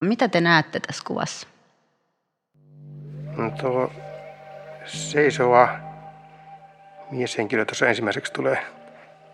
Mitä 0.00 0.28
te 0.28 0.40
näette 0.40 0.80
tässä 0.80 1.02
kuvassa? 1.06 1.48
No 3.36 3.50
tuo 3.50 3.92
seisova 4.84 5.68
mieshenkilö 7.10 7.64
tuossa 7.64 7.86
ensimmäiseksi 7.86 8.32
tulee 8.32 8.66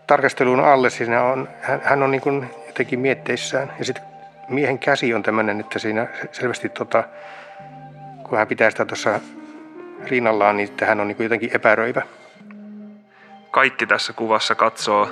tarkasteluun 0.07 0.61
alle. 0.61 0.91
Siinä 0.91 1.23
on, 1.23 1.49
hän, 1.63 1.81
hän 1.85 2.03
on 2.03 2.11
niin 2.11 2.21
kuin 2.21 2.51
jotenkin 2.67 3.01
mietteissään. 3.01 3.73
Ja 3.79 3.85
sitten 3.85 4.05
miehen 4.49 4.79
käsi 4.79 5.15
on 5.15 5.23
tämmöinen, 5.23 5.61
että 5.61 5.79
siinä 5.79 6.07
selvästi 6.33 6.69
tota, 6.69 7.05
kun 8.29 8.39
hän 8.39 8.47
pitää 8.47 8.71
sitä 8.71 8.85
tuossa 8.85 9.21
rinnallaan, 10.05 10.57
niin 10.57 10.69
hän 10.87 11.01
on 11.01 11.09
niin 11.09 11.17
kuin 11.17 11.25
jotenkin 11.25 11.51
epäröivä. 11.55 12.03
Kaikki 13.51 13.87
tässä 13.87 14.13
kuvassa 14.13 14.55
katsoo 14.55 15.11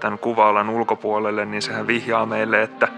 tämän 0.00 0.18
kuvaalan 0.18 0.70
ulkopuolelle, 0.70 1.44
niin 1.44 1.62
sehän 1.62 1.86
vihjaa 1.86 2.26
meille, 2.26 2.62
että 2.62 2.88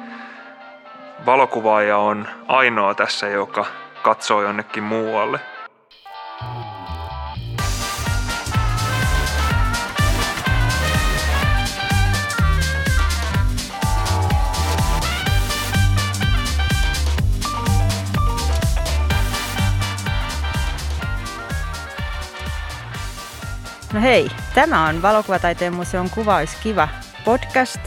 valokuvaaja 1.26 1.98
on 1.98 2.28
ainoa 2.48 2.94
tässä, 2.94 3.28
joka 3.28 3.66
katsoo 4.02 4.42
jonnekin 4.42 4.82
muualle. 4.82 5.40
No 23.92 24.00
hei, 24.00 24.30
tämä 24.54 24.86
on 24.86 25.02
Valokuvataiteen 25.02 25.74
museon 25.74 26.10
Kuvaus 26.10 26.54
Kiva 26.62 26.88
podcast. 27.24 27.80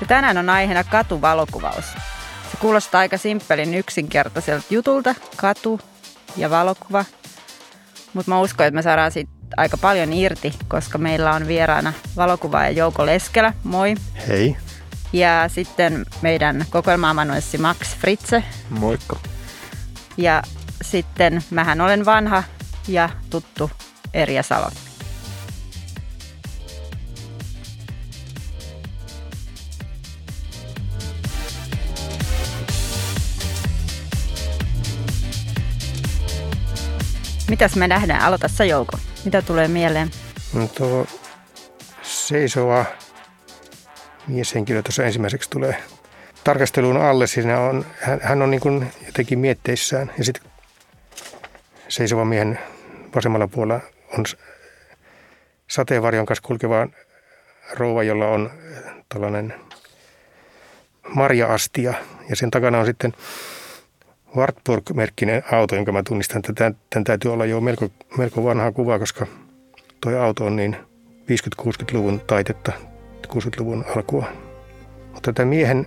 Ja 0.00 0.06
tänään 0.06 0.38
on 0.38 0.50
aiheena 0.50 0.84
katuvalokuvaus. 0.84 2.05
Se 2.56 2.60
kuulostaa 2.60 2.98
aika 2.98 3.18
simppelin 3.18 3.74
yksinkertaiselta 3.74 4.66
jutulta, 4.70 5.14
katu 5.36 5.80
ja 6.36 6.50
valokuva. 6.50 7.04
Mutta 8.14 8.30
mä 8.30 8.40
uskon, 8.40 8.66
että 8.66 8.74
me 8.74 8.82
saadaan 8.82 9.12
siitä 9.12 9.30
aika 9.56 9.76
paljon 9.76 10.12
irti, 10.12 10.54
koska 10.68 10.98
meillä 10.98 11.32
on 11.32 11.46
vieraana 11.46 11.92
valokuvaaja 12.16 12.70
Jouko 12.70 13.06
Leskelä. 13.06 13.52
Moi. 13.64 13.94
Hei. 14.28 14.56
Ja 15.12 15.48
sitten 15.48 16.06
meidän 16.22 16.64
kokoelma-amanuenssi 16.70 17.58
Max 17.58 17.96
Fritze. 17.96 18.44
Moikka. 18.70 19.16
Ja 20.16 20.42
sitten 20.82 21.44
mähän 21.50 21.80
olen 21.80 22.04
vanha 22.04 22.42
ja 22.88 23.08
tuttu 23.30 23.70
Erja 24.14 24.42
Salo. 24.42 24.70
Mitäs 37.56 37.76
me 37.76 37.88
nähdään? 37.88 38.22
Aloita 38.22 38.48
sä 38.48 38.64
Jouko. 38.64 38.98
Mitä 39.24 39.42
tulee 39.42 39.68
mieleen? 39.68 40.10
No 40.54 40.66
tuo 40.66 41.06
seisova 42.02 42.84
mieshenkilö 44.26 44.82
tuossa 44.82 45.04
ensimmäiseksi 45.04 45.50
tulee 45.50 45.82
tarkasteluun 46.44 46.96
alle. 46.96 47.26
Siinä 47.26 47.60
on, 47.60 47.86
hän, 48.00 48.20
hän 48.22 48.42
on 48.42 48.50
niin 48.50 48.60
kuin 48.60 48.92
jotenkin 49.06 49.38
mietteissään. 49.38 50.12
Ja 50.18 50.24
sitten 50.24 50.50
seisova 51.88 52.24
miehen 52.24 52.58
vasemmalla 53.14 53.48
puolella 53.48 53.80
on 54.18 54.24
sateenvarjon 55.68 56.26
kanssa 56.26 56.46
kulkeva 56.46 56.86
rouva, 57.74 58.02
jolla 58.02 58.28
on 58.28 58.50
tällainen 59.08 59.54
marja-astia. 61.08 61.94
Ja 62.28 62.36
sen 62.36 62.50
takana 62.50 62.78
on 62.78 62.86
sitten 62.86 63.12
Wartburg-merkkinen 64.36 65.42
auto, 65.52 65.74
jonka 65.74 65.92
mä 65.92 66.02
tunnistan, 66.02 66.38
että 66.38 66.52
tämän, 66.52 66.76
tämän 66.90 67.04
täytyy 67.04 67.32
olla 67.32 67.46
jo 67.46 67.60
melko, 67.60 67.88
melko 68.18 68.44
vanhaa 68.44 68.72
kuvaa, 68.72 68.98
koska 68.98 69.26
tuo 70.00 70.18
auto 70.18 70.44
on 70.44 70.56
niin 70.56 70.76
50-60-luvun 71.62 72.20
taitetta, 72.20 72.72
60-luvun 73.28 73.84
alkua. 73.96 74.26
Mutta 75.12 75.32
tämä 75.32 75.48
miehen, 75.48 75.86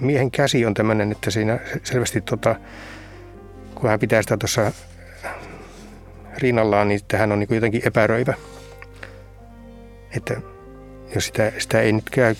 miehen 0.00 0.30
käsi 0.30 0.66
on 0.66 0.74
tämmöinen, 0.74 1.12
että 1.12 1.30
siinä 1.30 1.58
selvästi 1.82 2.20
tota, 2.20 2.56
kun 3.74 3.90
hän 3.90 4.00
pitää 4.00 4.22
sitä 4.22 4.36
tuossa 4.36 4.72
rinnallaan, 6.38 6.88
niin 6.88 7.00
hän 7.16 7.32
on 7.32 7.38
niin 7.38 7.54
jotenkin 7.54 7.82
epäröivä. 7.84 8.34
Että 10.16 10.40
jos 11.14 11.26
sitä, 11.26 11.52
sitä 11.58 11.80
ei 11.80 11.92
nyt 11.92 12.10
käy 12.10 12.34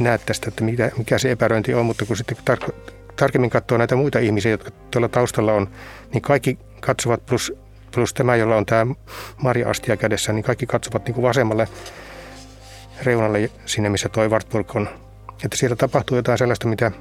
näe 0.00 0.18
tästä, 0.18 0.48
että 0.48 0.64
mikä, 0.64 0.90
mikä 0.98 1.18
se 1.18 1.30
epäröinti 1.30 1.74
on, 1.74 1.86
mutta 1.86 2.06
kun 2.06 2.16
sitten 2.16 2.36
tar- 2.50 2.85
tarkemmin 3.16 3.50
katsoo 3.50 3.78
näitä 3.78 3.96
muita 3.96 4.18
ihmisiä, 4.18 4.50
jotka 4.50 4.70
tuolla 4.90 5.08
taustalla 5.08 5.52
on, 5.52 5.68
niin 6.12 6.22
kaikki 6.22 6.58
katsovat 6.80 7.26
plus, 7.26 7.52
plus 7.94 8.14
tämä, 8.14 8.36
jolla 8.36 8.56
on 8.56 8.66
tämä 8.66 8.94
marja-astia 9.42 9.96
kädessä, 9.96 10.32
niin 10.32 10.44
kaikki 10.44 10.66
katsovat 10.66 11.04
niin 11.04 11.14
kuin 11.14 11.22
vasemmalle 11.22 11.68
reunalle 13.02 13.50
sinne, 13.66 13.88
missä 13.88 14.08
toi 14.08 14.28
Wartburg 14.28 14.76
on. 14.76 14.88
Että 15.44 15.56
siellä 15.56 15.76
tapahtuu 15.76 16.16
jotain 16.16 16.38
sellaista, 16.38 16.68
mitä, 16.68 16.92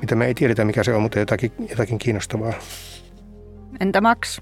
mitä 0.00 0.14
me 0.14 0.26
ei 0.26 0.34
tiedetä, 0.34 0.64
mikä 0.64 0.84
se 0.84 0.94
on, 0.94 1.02
mutta 1.02 1.18
jotakin, 1.18 1.52
jotakin 1.70 1.98
kiinnostavaa. 1.98 2.52
Entä 3.80 4.00
Max? 4.00 4.40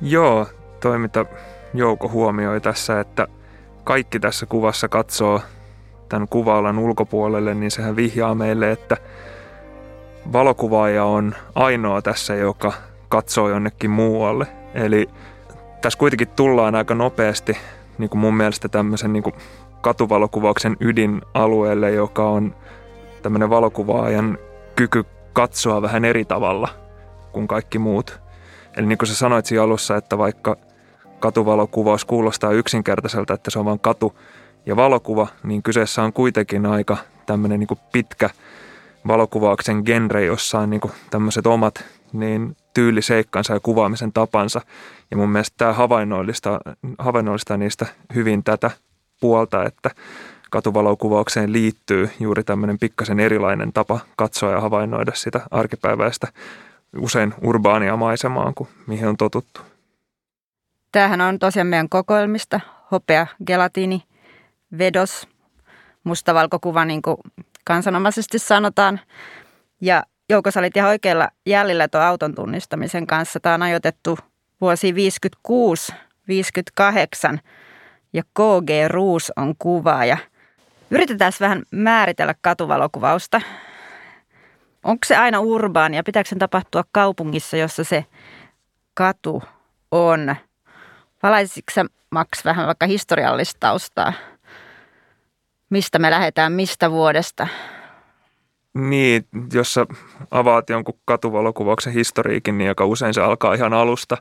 Joo, 0.00 0.46
toi 0.80 0.98
mitä 0.98 1.24
Jouko 1.74 2.08
huomioi 2.08 2.60
tässä, 2.60 3.00
että 3.00 3.28
kaikki 3.84 4.20
tässä 4.20 4.46
kuvassa 4.46 4.88
katsoo 4.88 5.40
tämän 6.08 6.28
kuvaalan 6.28 6.78
ulkopuolelle, 6.78 7.54
niin 7.54 7.70
sehän 7.70 7.96
vihjaa 7.96 8.34
meille, 8.34 8.70
että 8.70 8.96
valokuvaaja 10.32 11.04
on 11.04 11.34
ainoa 11.54 12.02
tässä, 12.02 12.34
joka 12.34 12.72
katsoo 13.08 13.48
jonnekin 13.48 13.90
muualle. 13.90 14.46
Eli 14.74 15.08
tässä 15.80 15.98
kuitenkin 15.98 16.28
tullaan 16.28 16.74
aika 16.74 16.94
nopeasti 16.94 17.56
niin 17.98 18.10
kuin 18.10 18.20
mun 18.20 18.36
mielestä 18.36 18.68
tämmöisen 18.68 19.12
niin 19.12 19.22
kuin 19.22 19.34
katuvalokuvauksen 19.80 20.76
ydinalueelle, 20.80 21.90
joka 21.90 22.28
on 22.28 22.54
tämmöinen 23.22 23.50
valokuvaajan 23.50 24.38
kyky 24.76 25.04
katsoa 25.32 25.82
vähän 25.82 26.04
eri 26.04 26.24
tavalla 26.24 26.68
kuin 27.32 27.48
kaikki 27.48 27.78
muut. 27.78 28.20
Eli 28.76 28.86
niin 28.86 28.98
kuin 28.98 29.08
sä 29.08 29.14
sanoit 29.14 29.46
siinä 29.46 29.62
alussa, 29.62 29.96
että 29.96 30.18
vaikka 30.18 30.56
katuvalokuvaus 31.20 32.04
kuulostaa 32.04 32.52
yksinkertaiselta, 32.52 33.34
että 33.34 33.50
se 33.50 33.58
on 33.58 33.64
vain 33.64 33.80
katu, 33.80 34.18
ja 34.68 34.76
valokuva, 34.76 35.26
niin 35.42 35.62
kyseessä 35.62 36.02
on 36.02 36.12
kuitenkin 36.12 36.66
aika 36.66 36.96
tämmöinen 37.26 37.60
niin 37.60 37.78
pitkä 37.92 38.30
valokuvauksen 39.06 39.82
genre, 39.84 40.24
jossa 40.24 40.58
on 40.58 40.70
niin 40.70 40.80
tämmöiset 41.10 41.46
omat 41.46 41.84
niin 42.12 42.56
tyyliseikkansa 42.74 43.54
ja 43.54 43.60
kuvaamisen 43.60 44.12
tapansa. 44.12 44.60
Ja 45.10 45.16
mun 45.16 45.28
mielestä 45.28 45.54
tämä 45.58 45.72
havainnollistaa, 45.72 46.60
havainnollistaa 46.98 47.56
niistä 47.56 47.86
hyvin 48.14 48.44
tätä 48.44 48.70
puolta, 49.20 49.64
että 49.64 49.90
katuvalokuvaukseen 50.50 51.52
liittyy 51.52 52.10
juuri 52.20 52.44
tämmöinen 52.44 52.78
pikkasen 52.78 53.20
erilainen 53.20 53.72
tapa 53.72 54.00
katsoa 54.16 54.52
ja 54.52 54.60
havainnoida 54.60 55.12
sitä 55.14 55.40
arkipäiväistä 55.50 56.28
usein 56.98 57.34
urbaania 57.42 57.96
maisemaa 57.96 58.52
kuin 58.54 58.68
mihin 58.86 59.08
on 59.08 59.16
totuttu. 59.16 59.60
Tämähän 60.92 61.20
on 61.20 61.38
tosiaan 61.38 61.66
meidän 61.66 61.88
kokoelmista, 61.88 62.60
hopea, 62.90 63.26
gelatiini, 63.46 64.02
vedos, 64.78 65.28
mustavalkokuva 66.04 66.84
niin 66.84 67.02
kuin 67.02 67.16
kansanomaisesti 67.64 68.38
sanotaan. 68.38 69.00
Ja 69.80 70.02
sä 70.50 70.60
olit 70.60 70.76
ihan 70.76 70.90
oikealla 70.90 71.28
jäljellä 71.46 71.88
tuon 71.88 72.04
auton 72.04 72.34
tunnistamisen 72.34 73.06
kanssa. 73.06 73.40
Tämä 73.40 73.54
on 73.54 73.62
ajoitettu 73.62 74.18
vuosi 74.60 74.94
56-58 77.32 77.38
ja 78.12 78.22
KG 78.22 78.70
Ruus 78.88 79.32
on 79.36 79.54
kuvaaja. 79.58 80.16
Yritetään 80.90 81.32
vähän 81.40 81.62
määritellä 81.70 82.34
katuvalokuvausta. 82.40 83.40
Onko 84.84 85.00
se 85.06 85.16
aina 85.16 85.40
urbaani 85.40 85.96
ja 85.96 86.02
pitääkö 86.02 86.28
sen 86.28 86.38
tapahtua 86.38 86.84
kaupungissa, 86.92 87.56
jossa 87.56 87.84
se 87.84 88.04
katu 88.94 89.42
on? 89.90 90.36
Valaisitko 91.22 91.72
Max, 92.10 92.44
vähän 92.44 92.66
vaikka 92.66 92.86
historiallista 92.86 93.60
taustaa? 93.60 94.12
Mistä 95.70 95.98
me 95.98 96.10
lähdetään, 96.10 96.52
mistä 96.52 96.90
vuodesta? 96.90 97.46
Niin, 98.74 99.26
jos 99.52 99.74
sä 99.74 99.86
avaat 100.30 100.70
jonkun 100.70 100.98
katuvalokuvauksen 101.04 101.92
historiikin, 101.92 102.58
niin 102.58 102.68
aika 102.68 102.86
usein 102.86 103.14
se 103.14 103.20
alkaa 103.20 103.54
ihan 103.54 103.74
alusta. 103.74 104.16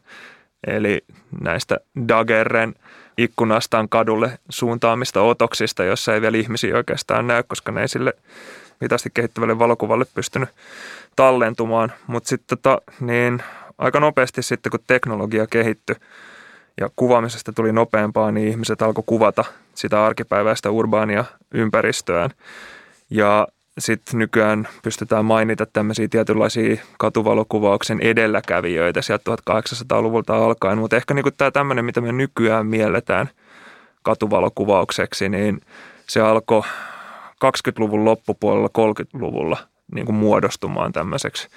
Eli 0.68 1.02
näistä 1.42 1.78
Dagerren 2.08 2.74
ikkunastaan 3.18 3.90
kadulle 3.90 4.40
suuntaamista 4.50 5.22
otoksista, 5.22 5.84
jossa 5.84 6.14
ei 6.14 6.22
vielä 6.22 6.38
ihmisiä 6.38 6.78
oikeastaan 6.78 7.28
näy, 7.28 7.44
koska 7.48 7.72
ne 7.72 7.82
ei 7.82 7.88
sille 7.88 8.14
hitaasti 8.84 9.10
kehittyvälle 9.14 9.60
valokuvalle 9.60 10.06
pystynyt 10.14 10.50
tallentumaan. 11.16 11.94
Mutta 12.08 12.30
sitten 12.30 12.58
tota, 12.58 12.82
niin 13.00 13.44
aika 13.78 14.00
nopeasti 14.00 14.44
sitten, 14.44 14.70
kun 14.70 14.80
teknologia 14.88 15.48
kehittyi, 15.48 15.96
ja 16.82 16.90
kuvaamisesta 16.96 17.54
tuli 17.54 17.72
nopeampaa, 17.72 18.32
niin 18.32 18.48
ihmiset 18.48 18.82
alkoi 18.82 19.04
kuvata 19.08 19.46
sitä 19.76 20.06
arkipäiväistä 20.06 20.72
urbaania 20.72 21.26
ympäristöään. 21.54 22.30
Ja 23.10 23.48
sitten 23.80 24.20
nykyään 24.20 24.68
pystytään 24.84 25.26
mainita 25.26 25.66
tämmöisiä 25.66 26.08
tietynlaisia 26.08 26.78
katuvalokuvauksen 26.98 28.00
edelläkävijöitä 28.00 29.02
sieltä 29.02 29.32
1800-luvulta 29.52 30.36
alkaen, 30.46 30.78
mutta 30.78 30.96
ehkä 30.96 31.14
niin 31.14 31.26
tämä 31.38 31.52
tämmöinen, 31.52 31.86
mitä 31.86 32.02
me 32.02 32.12
nykyään 32.12 32.66
mielletään 32.66 33.30
katuvalokuvaukseksi, 34.02 35.30
niin 35.30 35.62
se 36.08 36.22
alkoi 36.22 36.62
20-luvun 37.46 38.06
loppupuolella 38.06 38.70
30-luvulla 38.78 39.58
niin 39.96 40.06
kuin 40.06 40.16
muodostumaan 40.16 40.94
tämmöiseksi 40.94 41.48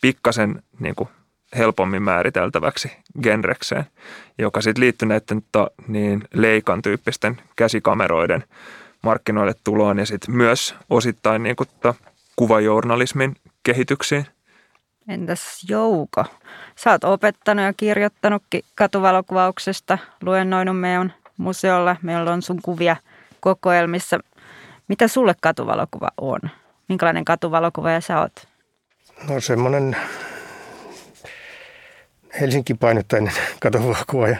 pikkasen 0.00 0.62
niin 0.78 0.94
kuin 0.94 1.08
helpommin 1.56 2.02
määriteltäväksi 2.02 2.92
genrekseen, 3.22 3.84
joka 4.38 4.60
sitten 4.60 4.80
liittyy 4.80 5.08
näiden 5.08 5.42
to, 5.52 5.70
niin 5.88 6.24
leikan 6.34 6.82
tyyppisten 6.82 7.40
käsikameroiden 7.56 8.44
markkinoille 9.02 9.54
tuloon 9.64 9.98
ja 9.98 10.06
sitten 10.06 10.34
myös 10.34 10.74
osittain 10.90 11.42
niin 11.42 11.56
kuin 11.56 11.68
to, 11.80 11.96
kuvajournalismin 12.36 13.36
kehityksiin. 13.62 14.26
Entäs 15.08 15.64
Jouko? 15.68 16.24
Sä 16.76 16.90
oot 16.90 17.04
opettanut 17.04 17.64
ja 17.64 17.72
kirjoittanutkin 17.72 18.62
katuvalokuvauksesta, 18.74 19.98
luennoinut 20.22 20.80
meidän 20.80 21.14
museolla. 21.36 21.96
Meillä 22.02 22.32
on 22.32 22.42
sun 22.42 22.62
kuvia 22.62 22.96
kokoelmissa. 23.40 24.18
Mitä 24.88 25.08
sulle 25.08 25.34
katuvalokuva 25.40 26.08
on? 26.16 26.40
Minkälainen 26.88 27.24
ja 27.94 28.00
sä 28.00 28.20
oot? 28.20 28.32
No 29.28 29.40
semmoinen 29.40 29.96
Helsinki 32.40 32.74
painottainen 32.74 33.32
katuvalokuva. 33.60 34.36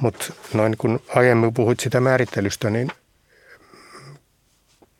Mutta 0.00 0.32
noin 0.54 0.76
kun 0.78 1.00
aiemmin 1.14 1.54
puhuit 1.54 1.80
sitä 1.80 2.00
määrittelystä, 2.00 2.70
niin 2.70 2.92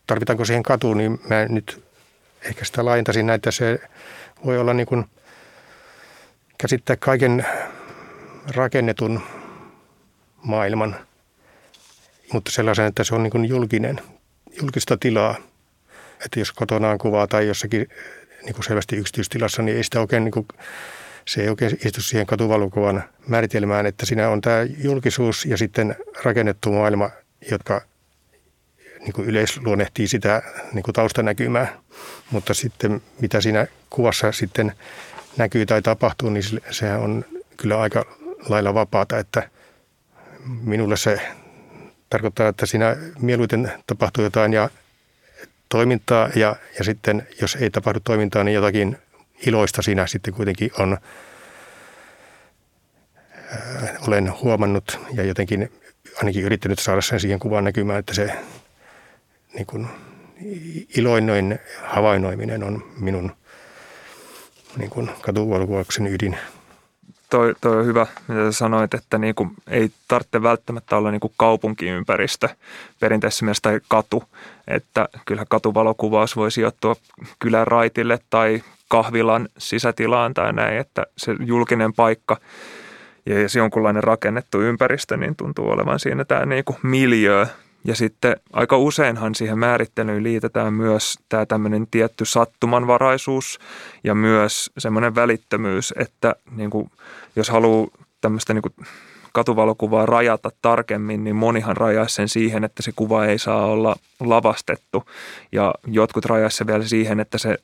tarvitaanko 0.07 0.45
siihen 0.45 0.63
katuun, 0.63 0.99
niin 0.99 1.21
mä 1.31 1.45
nyt 1.49 1.85
ehkä 2.43 2.65
sitä 2.65 2.85
laajentaisin 2.85 3.27
näitä. 3.27 3.51
Se 3.51 3.81
voi 4.45 4.59
olla 4.59 4.75
niin 4.75 4.87
kuin 4.87 5.05
käsittää 6.59 6.97
kaiken 6.97 7.47
rakennetun 8.55 9.21
maailman, 10.43 10.97
mutta 12.33 12.51
sellaisen, 12.51 12.87
että 12.87 13.05
se 13.05 13.15
on 13.15 13.23
niin 13.23 13.31
kuin 13.31 13.45
julkinen, 13.45 14.01
julkista 14.61 14.97
tilaa. 14.97 15.35
Että 16.25 16.41
jos 16.41 16.53
kotona 16.53 16.91
on 16.91 16.99
kuvaa 16.99 17.27
tai 17.27 17.47
jossakin 17.47 17.89
niin 18.43 18.55
kuin 18.55 18.65
selvästi 18.65 18.97
yksityistilassa, 18.97 19.63
niin 19.63 19.77
ei 19.77 19.85
sitä 19.85 20.01
oikein, 20.01 20.25
niin 20.25 20.33
kuin, 20.33 20.47
se 21.25 21.43
ei 21.43 21.49
oikein 21.49 21.79
istu 21.85 22.03
siihen 22.03 22.27
katuvalokuvan 22.27 23.05
määritelmään, 23.27 23.87
että 23.87 24.07
siinä 24.07 24.29
on 24.29 24.41
tämä 24.41 24.63
julkisuus 24.79 25.45
ja 25.45 25.57
sitten 25.57 25.97
rakennettu 26.23 26.73
maailma, 26.73 27.11
jotka 27.51 27.83
niin 29.01 29.13
kuin 29.13 29.29
yleisluonnehtii 29.29 30.09
sitä 30.09 30.43
niin 30.73 30.83
kuin 30.83 30.95
taustanäkymää, 30.95 31.79
mutta 32.31 32.55
sitten 32.55 33.03
mitä 33.21 33.41
siinä 33.41 33.67
kuvassa 33.91 34.33
sitten 34.33 34.73
näkyy 35.37 35.67
tai 35.67 35.83
tapahtuu, 35.83 36.31
niin 36.31 36.45
sehän 36.71 37.01
on 37.01 37.25
kyllä 37.57 37.81
aika 37.81 38.05
lailla 38.49 38.75
vapaata, 38.75 39.19
että 39.19 39.49
minulle 40.65 40.97
se 40.97 41.21
tarkoittaa, 42.11 42.49
että 42.49 42.67
siinä 42.67 42.97
mieluiten 43.21 43.73
tapahtuu 43.87 44.25
jotain 44.25 44.53
ja 44.53 44.71
toimintaa 45.69 46.29
ja, 46.37 46.57
ja 46.79 46.85
sitten 46.85 47.29
jos 47.41 47.57
ei 47.61 47.71
tapahdu 47.71 48.01
toimintaa, 48.05 48.45
niin 48.45 48.55
jotakin 48.55 48.99
iloista 49.47 49.83
siinä 49.83 50.07
sitten 50.07 50.35
kuitenkin 50.35 50.71
on, 50.79 50.99
äh, 53.53 54.09
olen 54.09 54.33
huomannut 54.43 55.01
ja 55.13 55.25
jotenkin 55.25 55.73
ainakin 56.17 56.45
yrittänyt 56.45 56.79
saada 56.79 57.01
sen 57.01 57.21
siihen 57.21 57.39
kuvan 57.39 57.65
näkymään, 57.65 57.99
että 57.99 58.15
se 58.15 58.31
niin 59.55 59.67
kuin, 59.67 59.87
iloinnoin 60.97 61.59
havainnoiminen 61.83 62.65
on 62.65 62.93
minun 62.99 63.33
niin 64.77 64.91
kuin 64.91 65.11
ydin. 66.07 66.39
Toi, 67.33 67.55
toi 67.61 67.77
on 67.77 67.87
hyvä, 67.87 68.07
mitä 68.29 68.53
sanoit, 68.53 68.95
että 68.95 69.19
niin 69.19 69.35
kuin 69.35 69.51
ei 69.71 69.91
tarvitse 70.09 70.43
välttämättä 70.43 70.97
olla 70.97 71.11
niin 71.11 71.21
kuin 71.21 71.33
kaupunkiympäristö 71.37 72.49
perinteisessä 73.01 73.45
mielessä 73.45 73.63
tai 73.63 73.81
katu. 73.89 74.25
Että 74.69 75.09
kyllähän 75.25 75.47
katuvalokuvaus 75.51 76.37
voi 76.37 76.51
sijoittua 76.51 76.97
kylän 77.39 77.67
raitille 77.67 78.19
tai 78.31 78.63
kahvilan 78.89 79.49
sisätilaan 79.59 80.35
tai 80.35 80.53
näin, 80.53 80.79
että 80.79 81.07
se 81.17 81.37
julkinen 81.47 81.93
paikka 81.93 82.37
ja 83.27 83.49
se 83.49 83.59
jonkunlainen 83.59 84.05
rakennettu 84.05 84.61
ympäristö, 84.61 85.17
niin 85.17 85.37
tuntuu 85.37 85.71
olevan 85.71 86.01
siinä 86.01 86.25
tämä 86.25 86.47
niin 86.47 86.65
kuin 86.65 86.79
miljö, 86.83 87.47
ja 87.85 87.95
sitten 87.95 88.37
aika 88.53 88.77
useinhan 88.77 89.35
siihen 89.35 89.59
määrittelyyn 89.59 90.23
liitetään 90.23 90.75
myös 90.75 91.19
tämä 91.29 91.47
tämmöinen 91.47 91.87
tietty 91.91 92.25
sattumanvaraisuus 92.25 93.59
ja 94.05 94.15
myös 94.15 94.71
semmoinen 94.79 95.15
välittömyys, 95.15 95.95
että 95.97 96.35
niin 96.57 96.71
kuin, 96.71 96.91
jos 97.37 97.51
haluaa 97.51 97.89
tämmöistä 98.21 98.55
niin 98.55 98.63
kuin 98.63 98.75
katuvalokuvaa 99.33 100.07
rajata 100.07 100.51
tarkemmin, 100.63 101.25
niin 101.25 101.37
monihan 101.37 101.77
rajaisi 101.77 102.15
sen 102.15 102.29
siihen, 102.29 102.65
että 102.65 102.83
se 102.83 102.93
kuva 102.97 103.27
ei 103.27 103.39
saa 103.39 103.67
olla 103.67 103.97
lavastettu. 104.21 105.05
Ja 105.53 105.75
jotkut 105.87 106.25
rajaisi 106.25 106.57
se 106.57 106.67
vielä 106.67 106.85
siihen, 106.85 107.21
että 107.21 107.39
se 107.39 107.59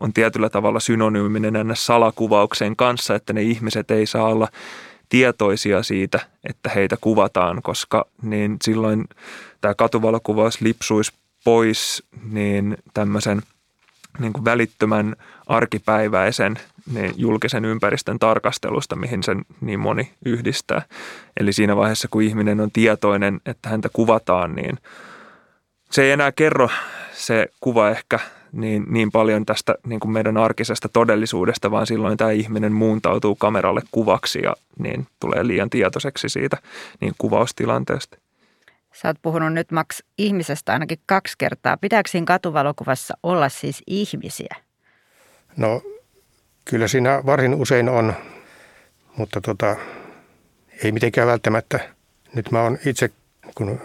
on 0.00 0.12
tietyllä 0.12 0.50
tavalla 0.50 0.80
synonyyminen 0.80 1.52
näin 1.52 1.70
salakuvauksen 1.74 2.76
kanssa, 2.76 3.14
että 3.14 3.32
ne 3.32 3.42
ihmiset 3.42 3.90
ei 3.90 4.06
saa 4.06 4.24
olla 4.24 4.48
tietoisia 5.10 5.82
siitä, 5.82 6.20
että 6.48 6.70
heitä 6.74 6.96
kuvataan, 7.00 7.62
koska 7.62 8.06
niin 8.22 8.56
silloin 8.62 9.04
tämä 9.60 9.74
katuvalokuvaus 9.74 10.60
lipsuisi 10.60 11.12
pois 11.44 12.02
niin 12.30 12.76
tämmöisen 12.94 13.42
niin 14.18 14.32
kuin 14.32 14.44
välittömän 14.44 15.16
arkipäiväisen 15.46 16.58
niin 16.92 17.12
julkisen 17.16 17.64
ympäristön 17.64 18.18
tarkastelusta, 18.18 18.96
mihin 18.96 19.22
sen 19.22 19.44
niin 19.60 19.80
moni 19.80 20.10
yhdistää. 20.24 20.82
Eli 21.40 21.52
siinä 21.52 21.76
vaiheessa, 21.76 22.08
kun 22.10 22.22
ihminen 22.22 22.60
on 22.60 22.70
tietoinen, 22.70 23.40
että 23.46 23.68
häntä 23.68 23.88
kuvataan, 23.92 24.54
niin 24.54 24.78
se 25.90 26.02
ei 26.02 26.10
enää 26.10 26.32
kerro 26.32 26.68
se 27.12 27.48
kuva 27.60 27.90
ehkä 27.90 28.18
niin, 28.52 28.86
niin 28.88 29.10
paljon 29.10 29.46
tästä 29.46 29.74
niin 29.86 30.00
kuin 30.00 30.12
meidän 30.12 30.36
arkisesta 30.36 30.88
todellisuudesta, 30.88 31.70
vaan 31.70 31.86
silloin 31.86 32.16
tämä 32.16 32.30
ihminen 32.30 32.72
muuntautuu 32.72 33.34
kameralle 33.34 33.82
kuvaksi 33.90 34.42
ja 34.42 34.56
niin 34.78 35.06
tulee 35.20 35.46
liian 35.46 35.70
tietoiseksi 35.70 36.28
siitä 36.28 36.56
niin 37.00 37.14
kuvaustilanteesta. 37.18 38.18
Sä 38.92 39.08
oot 39.08 39.16
puhunut 39.22 39.52
nyt 39.52 39.72
Max 39.72 40.00
ihmisestä 40.18 40.72
ainakin 40.72 40.98
kaksi 41.06 41.34
kertaa. 41.38 41.76
Pitääkö 41.76 42.10
siinä 42.10 42.24
katuvalokuvassa 42.26 43.14
olla 43.22 43.48
siis 43.48 43.82
ihmisiä? 43.86 44.56
No 45.56 45.82
kyllä 46.64 46.88
siinä 46.88 47.22
varsin 47.26 47.54
usein 47.54 47.88
on, 47.88 48.14
mutta 49.16 49.40
tota, 49.40 49.76
ei 50.84 50.92
mitenkään 50.92 51.28
välttämättä. 51.28 51.80
Nyt 52.34 52.50
mä 52.50 52.62
oon 52.62 52.78
itse, 52.86 53.10
kun 53.54 53.80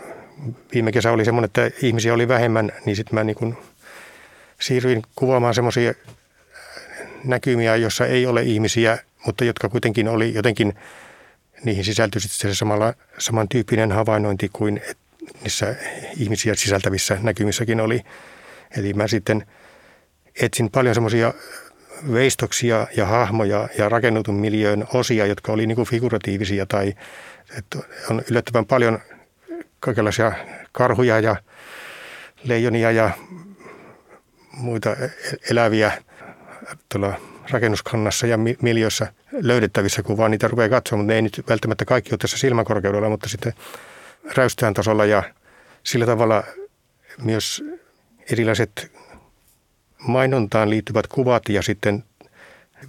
viime 0.73 0.91
kesä 0.91 1.11
oli 1.11 1.25
semmoinen, 1.25 1.45
että 1.45 1.71
ihmisiä 1.81 2.13
oli 2.13 2.27
vähemmän, 2.27 2.71
niin 2.85 2.95
sitten 2.95 3.15
mä 3.15 3.23
niin 3.23 3.35
kun 3.35 3.57
siirryin 4.61 5.01
kuvaamaan 5.15 5.53
semmoisia 5.53 5.93
näkymiä, 7.23 7.75
jossa 7.75 8.05
ei 8.05 8.25
ole 8.25 8.41
ihmisiä, 8.41 8.97
mutta 9.25 9.45
jotka 9.45 9.69
kuitenkin 9.69 10.07
oli 10.07 10.33
jotenkin, 10.33 10.73
niihin 11.63 11.85
sisältyi 11.85 12.21
sitten 12.21 12.51
se 12.51 12.57
samalla, 12.57 12.93
samantyyppinen 13.17 13.91
havainnointi 13.91 14.49
kuin 14.53 14.81
niissä 15.41 15.75
ihmisiä 16.17 16.55
sisältävissä 16.55 17.17
näkymissäkin 17.21 17.79
oli. 17.79 18.01
Eli 18.77 18.93
mä 18.93 19.07
sitten 19.07 19.45
etsin 20.41 20.71
paljon 20.71 20.95
semmoisia 20.95 21.33
veistoksia 22.13 22.87
ja 22.97 23.05
hahmoja 23.05 23.69
ja 23.77 23.89
rakennutun 23.89 24.35
miljöön 24.35 24.87
osia, 24.93 25.25
jotka 25.25 25.51
oli 25.51 25.67
niin 25.67 25.75
kuin 25.75 25.87
figuratiivisia 25.87 26.65
tai 26.65 26.93
että 27.57 27.79
on 28.09 28.21
yllättävän 28.29 28.65
paljon 28.65 28.99
kaikenlaisia 29.79 30.31
karhuja 30.71 31.19
ja 31.19 31.35
leijonia 32.43 32.91
ja 32.91 33.11
muita 34.57 34.89
e-, 34.93 35.09
eläviä 35.51 35.91
tuolla 36.89 37.13
rakennuskannassa 37.49 38.27
ja 38.27 38.37
miljöissä 38.61 39.13
löydettävissä, 39.31 40.03
kun 40.03 40.17
vaan 40.17 40.31
niitä 40.31 40.47
rupeaa 40.47 40.69
katsomaan, 40.69 40.99
mutta 41.03 41.11
ne 41.11 41.15
ei 41.15 41.21
nyt 41.21 41.43
välttämättä 41.49 41.85
kaikki 41.85 42.11
ole 42.11 42.17
tässä 42.17 42.37
silmäkorkeudella, 42.37 43.09
mutta 43.09 43.29
sitten 43.29 43.53
räystään 44.35 44.73
tasolla 44.73 45.05
ja 45.05 45.23
sillä 45.83 46.05
tavalla 46.05 46.43
myös 47.23 47.63
erilaiset 48.31 48.91
mainontaan 49.97 50.69
liittyvät 50.69 51.07
kuvat 51.07 51.49
ja 51.49 51.61
sitten 51.61 52.03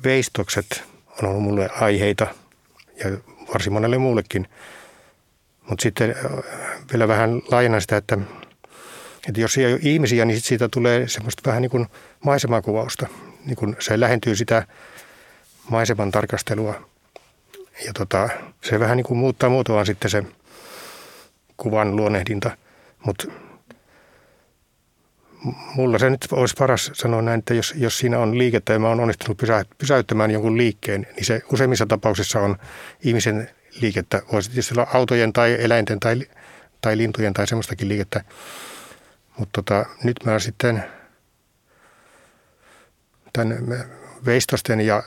veistokset 0.05 0.85
on 1.23 1.29
ollut 1.29 1.43
mulle 1.43 1.69
aiheita 1.81 2.27
ja 2.97 3.11
varsin 3.55 3.73
monelle 3.73 3.99
muullekin. 3.99 4.49
Mutta 5.69 5.83
sitten 5.83 6.15
vielä 6.93 7.09
vähän 7.09 7.43
laajennan 7.51 7.81
sitä, 7.81 7.97
että, 7.97 8.19
että 9.29 9.41
jos 9.41 9.59
ei 9.59 9.73
ole 9.73 9.81
ihmisiä, 9.83 10.25
niin 10.25 10.41
siitä 10.41 10.69
tulee 10.69 11.09
semmoista 11.09 11.43
vähän 11.47 11.63
niin 11.63 11.71
kuin 11.71 11.87
maisemakuvausta. 12.25 13.07
Niin 13.45 13.57
kuin 13.57 13.77
se 13.79 14.01
lähentyy 14.01 14.37
sitä 14.37 14.67
maiseman 15.71 16.11
tarkastelua. 16.11 16.89
Ja 17.87 17.93
tota, 17.93 18.29
se 18.65 18.81
vähän 18.81 18.97
niin 18.97 19.05
kuin 19.05 19.19
muuttaa 19.19 19.51
muotoaan 19.51 19.87
sitten 19.87 20.11
se 20.11 20.25
kuvan 21.57 21.97
luonnehdinta. 21.97 22.51
Mutta 23.07 23.27
mulla 25.75 25.99
se 25.99 26.11
nyt 26.11 26.27
olisi 26.31 26.55
paras 26.59 26.91
sanoa 26.95 27.23
näin, 27.23 27.39
että 27.39 27.55
jos, 27.55 27.75
jos 27.77 27.99
siinä 27.99 28.19
on 28.19 28.39
liikettä 28.39 28.73
ja 28.73 28.79
mä 28.79 28.89
oon 28.89 29.01
onnistunut 29.01 29.37
pysä, 29.37 29.65
pysäyttämään 29.79 30.31
jonkun 30.31 30.57
liikkeen, 30.57 31.07
niin 31.17 31.25
se 31.25 31.43
useimmissa 31.53 31.87
tapauksissa 31.87 32.41
on 32.41 32.57
ihmisen 33.05 33.51
liikettä. 33.81 34.23
Voisi 34.33 34.51
tietysti 34.51 34.75
olla 34.75 34.91
autojen 34.95 35.33
tai 35.33 35.57
eläinten 35.61 36.01
tai, 36.01 36.23
tai 36.81 36.97
lintujen 36.97 37.35
tai 37.35 37.47
semmoistakin 37.47 37.89
liikettä. 37.89 38.25
Mutta 39.39 39.63
tota, 39.63 39.87
nyt 40.05 40.17
mä 40.25 40.39
sitten 40.39 40.85
tämän 43.33 43.85
veistosten 44.27 44.81
ja 44.81 45.03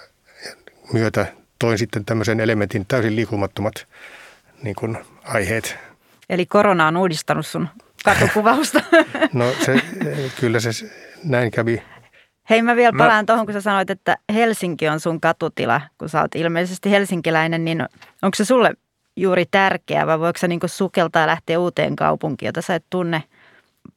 myötä 0.93 1.25
toin 1.59 1.77
sitten 1.77 2.05
tämmöisen 2.05 2.39
elementin 2.39 2.85
täysin 2.87 3.15
liikumattomat 3.15 3.87
niin 4.63 4.75
kuin 4.75 4.97
aiheet. 5.23 5.77
Eli 6.29 6.45
korona 6.45 6.87
on 6.87 6.97
uudistanut 6.97 7.45
sun 7.45 7.67
katukuvausta. 8.03 8.81
No 9.33 9.45
se, 9.65 9.81
kyllä 10.39 10.59
se 10.59 10.69
näin 11.23 11.51
kävi. 11.51 11.83
Hei 12.49 12.61
mä 12.61 12.75
vielä 12.75 12.97
palaan 12.97 13.23
mä... 13.23 13.25
tuohon, 13.25 13.45
kun 13.45 13.53
sä 13.53 13.61
sanoit, 13.61 13.89
että 13.89 14.17
Helsinki 14.33 14.89
on 14.89 14.99
sun 14.99 15.21
katutila. 15.21 15.81
Kun 15.97 16.09
sä 16.09 16.21
oot 16.21 16.35
ilmeisesti 16.35 16.91
helsinkiläinen, 16.91 17.65
niin 17.65 17.81
onko 18.21 18.35
se 18.35 18.45
sulle 18.45 18.73
juuri 19.15 19.45
tärkeää 19.51 20.07
vai 20.07 20.19
voiko 20.19 20.39
sä 20.39 20.47
niin 20.47 20.59
sukeltaa 20.65 21.27
lähteä 21.27 21.59
uuteen 21.59 21.95
kaupunkiin, 21.95 22.47
jota 22.47 22.61
sä 22.61 22.75
et 22.75 22.85
tunne? 22.89 23.23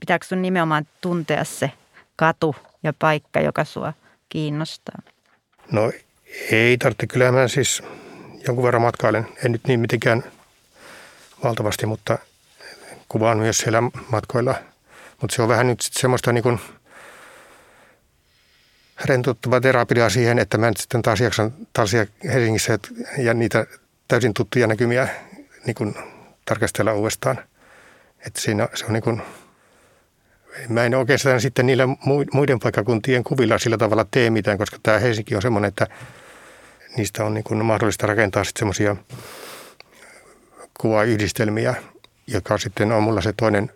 Pitääkö 0.00 0.26
sun 0.26 0.42
nimenomaan 0.42 0.86
tuntea 1.00 1.44
se 1.44 1.70
katu 2.16 2.56
ja 2.82 2.92
paikka, 2.98 3.40
joka 3.40 3.64
sua 3.64 3.92
kiinnostaa? 4.28 4.98
No 5.72 5.92
ei 6.50 6.78
tarvitse. 6.78 7.06
Kyllä 7.06 7.32
mä 7.32 7.48
siis 7.48 7.82
jonkun 8.46 8.64
verran 8.64 8.82
matkailen. 8.82 9.28
En 9.44 9.52
nyt 9.52 9.66
niin 9.66 9.80
mitenkään 9.80 10.24
valtavasti, 11.44 11.86
mutta 11.86 12.18
kuvaan 13.08 13.38
myös 13.38 13.58
siellä 13.58 13.82
matkoilla. 14.08 14.54
Mutta 15.20 15.36
se 15.36 15.42
on 15.42 15.48
vähän 15.48 15.66
nyt 15.66 15.80
semmoista 15.80 16.32
niin 16.32 16.42
kuin 16.42 16.60
rentouttavaa 19.04 19.60
terapiaa 19.60 20.10
siihen, 20.10 20.38
että 20.38 20.58
mä 20.58 20.68
nyt 20.68 20.76
sitten 20.76 21.02
taas 21.02 21.20
jaksan 21.20 21.52
talsia 21.72 22.06
Helsingissä 22.24 22.78
ja 23.18 23.34
niitä 23.34 23.66
täysin 24.08 24.34
tuttuja 24.34 24.66
näkymiä 24.66 25.08
niin 25.66 25.74
kuin 25.74 25.94
tarkastella 26.44 26.92
uudestaan. 26.92 27.38
Että 28.26 28.40
siinä 28.40 28.68
se 28.74 28.84
on 28.84 28.92
niin 28.92 29.02
kuin, 29.02 29.22
mä 30.68 30.84
en 30.84 30.94
oikeastaan 30.94 31.40
sitten 31.40 31.66
niillä 31.66 31.88
muiden 32.32 32.58
paikkakuntien 32.58 33.24
kuvilla 33.24 33.58
sillä 33.58 33.78
tavalla 33.78 34.06
tee 34.10 34.30
mitään, 34.30 34.58
koska 34.58 34.76
tämä 34.82 34.98
Helsinki 34.98 35.36
on 35.36 35.42
semmoinen, 35.42 35.68
että 35.68 35.86
niistä 36.96 37.24
on 37.24 37.34
niin 37.34 37.64
mahdollista 37.64 38.06
rakentaa 38.06 38.44
sitten 38.44 38.58
semmoisia 38.58 38.96
kuvayhdistelmiä, 40.80 41.74
joka 42.26 42.58
sitten 42.58 42.92
on 42.92 43.02
mulla 43.02 43.20
se 43.20 43.32
toinen 43.32 43.70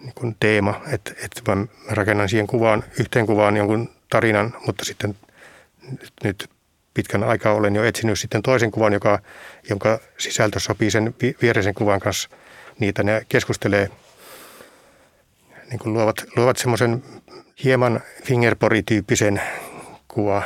niin 0.00 0.14
kuin 0.14 0.36
teema, 0.40 0.80
että, 0.92 1.10
että 1.24 1.54
mä 1.54 1.66
rakennan 1.88 2.28
siihen 2.28 2.46
kuvaan, 2.46 2.84
yhteen 3.00 3.26
kuvaan 3.26 3.56
jonkun 3.56 3.90
tarinan, 4.10 4.54
mutta 4.66 4.84
sitten 4.84 5.16
nyt, 5.90 6.12
nyt 6.24 6.50
pitkän 6.94 7.24
aikaa 7.24 7.54
olen 7.54 7.74
jo 7.74 7.84
etsinyt 7.84 8.18
sitten 8.18 8.42
toisen 8.42 8.70
kuvan, 8.70 8.92
joka, 8.92 9.18
jonka 9.70 10.00
sisältö 10.18 10.60
sopii 10.60 10.90
sen 10.90 11.14
viereisen 11.42 11.74
kuvan 11.74 12.00
kanssa. 12.00 12.28
Niitä 12.78 13.02
ne 13.02 13.26
keskustelee, 13.28 13.90
niin 15.74 15.82
kuin 15.82 15.92
luovat, 15.94 16.24
luovat 16.36 16.56
semmoisen 16.56 17.02
hieman 17.64 18.00
fingerpori-tyyppisen 18.24 19.42
kuva 20.08 20.42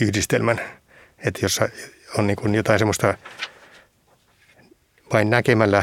yhdistelmän, 0.00 0.60
että 1.18 1.40
jossa 1.42 1.68
on 2.18 2.26
niin 2.26 2.36
kuin 2.36 2.54
jotain 2.54 2.78
semmoista 2.78 3.14
vain 5.12 5.30
näkemällä 5.30 5.82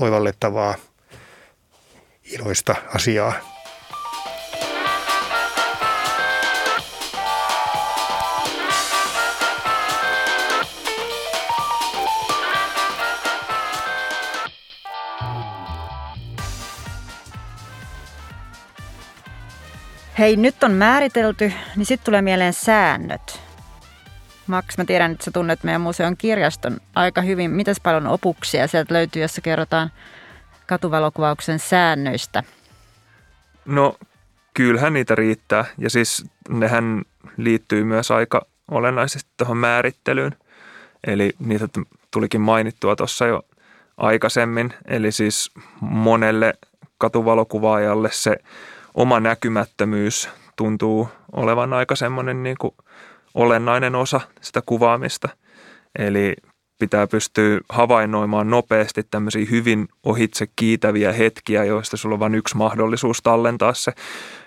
oivallettavaa 0.00 0.74
iloista 2.24 2.74
asiaa. 2.94 3.53
Hei, 20.18 20.36
nyt 20.36 20.64
on 20.64 20.72
määritelty, 20.72 21.52
niin 21.76 21.86
sitten 21.86 22.04
tulee 22.04 22.22
mieleen 22.22 22.52
säännöt. 22.52 23.40
Max, 24.46 24.78
mä 24.78 24.84
tiedän, 24.84 25.12
että 25.12 25.24
sä 25.24 25.30
tunnet 25.30 25.64
meidän 25.64 25.80
museon 25.80 26.16
kirjaston 26.16 26.76
aika 26.94 27.20
hyvin. 27.20 27.50
Mitäs 27.50 27.80
paljon 27.82 28.06
opuksia 28.06 28.66
sieltä 28.66 28.94
löytyy, 28.94 29.22
jossa 29.22 29.40
kerrotaan 29.40 29.90
katuvalokuvauksen 30.66 31.58
säännöistä? 31.58 32.42
No, 33.64 33.96
kyllähän 34.54 34.92
niitä 34.92 35.14
riittää. 35.14 35.64
Ja 35.78 35.90
siis 35.90 36.24
nehän 36.48 37.02
liittyy 37.36 37.84
myös 37.84 38.10
aika 38.10 38.46
olennaisesti 38.70 39.30
tuohon 39.36 39.56
määrittelyyn. 39.56 40.36
Eli 41.06 41.32
niitä 41.38 41.68
tulikin 42.10 42.40
mainittua 42.40 42.96
tuossa 42.96 43.26
jo 43.26 43.42
aikaisemmin. 43.96 44.74
Eli 44.86 45.12
siis 45.12 45.50
monelle 45.80 46.54
katuvalokuvaajalle 46.98 48.08
se 48.12 48.36
oma 48.94 49.20
näkymättömyys 49.20 50.28
tuntuu 50.56 51.08
olevan 51.32 51.72
aika 51.72 51.96
semmoinen 51.96 52.42
niin 52.42 52.56
kuin 52.60 52.74
olennainen 53.34 53.94
osa 53.94 54.20
sitä 54.40 54.62
kuvaamista. 54.66 55.28
Eli 55.98 56.34
pitää 56.78 57.06
pystyä 57.06 57.60
havainnoimaan 57.68 58.50
nopeasti 58.50 59.02
tämmöisiä 59.10 59.46
hyvin 59.50 59.88
ohitse 60.02 60.46
kiitäviä 60.56 61.12
hetkiä, 61.12 61.64
joista 61.64 61.96
sulla 61.96 62.14
on 62.14 62.20
vain 62.20 62.34
yksi 62.34 62.56
mahdollisuus 62.56 63.22
tallentaa 63.22 63.74
se. 63.74 63.92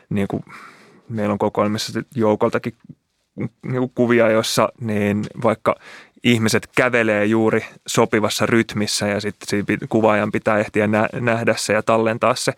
Niin 0.09 0.27
kuin 0.27 0.43
meillä 1.09 1.31
on 1.33 1.37
kokoelmissa 1.37 2.01
joukoltakin 2.15 2.73
niin 3.61 3.91
kuvia, 3.95 4.29
jossa 4.29 4.69
niin 4.81 5.25
vaikka 5.43 5.75
ihmiset 6.27 6.69
kävelee 6.75 7.25
juuri 7.25 7.65
sopivassa 7.87 8.45
rytmissä 8.45 9.07
ja 9.07 9.21
sitten 9.21 9.77
kuvaajan 9.89 10.31
pitää 10.31 10.57
ehtiä 10.57 10.87
nähdä 11.13 11.55
se 11.57 11.73
ja 11.73 11.83
tallentaa 11.83 12.35
se 12.35 12.53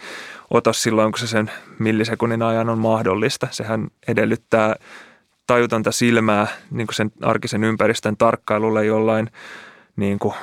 otos 0.49 0.83
silloin, 0.83 1.11
kun 1.11 1.19
se 1.19 1.27
sen 1.27 1.51
millisekunnin 1.79 2.41
ajan 2.41 2.69
on 2.69 2.79
mahdollista. 2.79 3.47
Sehän 3.51 3.87
edellyttää 4.07 4.75
tajutonta 5.47 5.91
silmää 5.91 6.47
niin 6.71 6.87
kuin 6.87 6.95
sen 6.95 7.11
arkisen 7.21 7.63
ympäristön 7.63 8.17
tarkkailulle 8.17 8.85
jollain 8.85 9.31
niin 9.95 10.19
kuin 10.19 10.33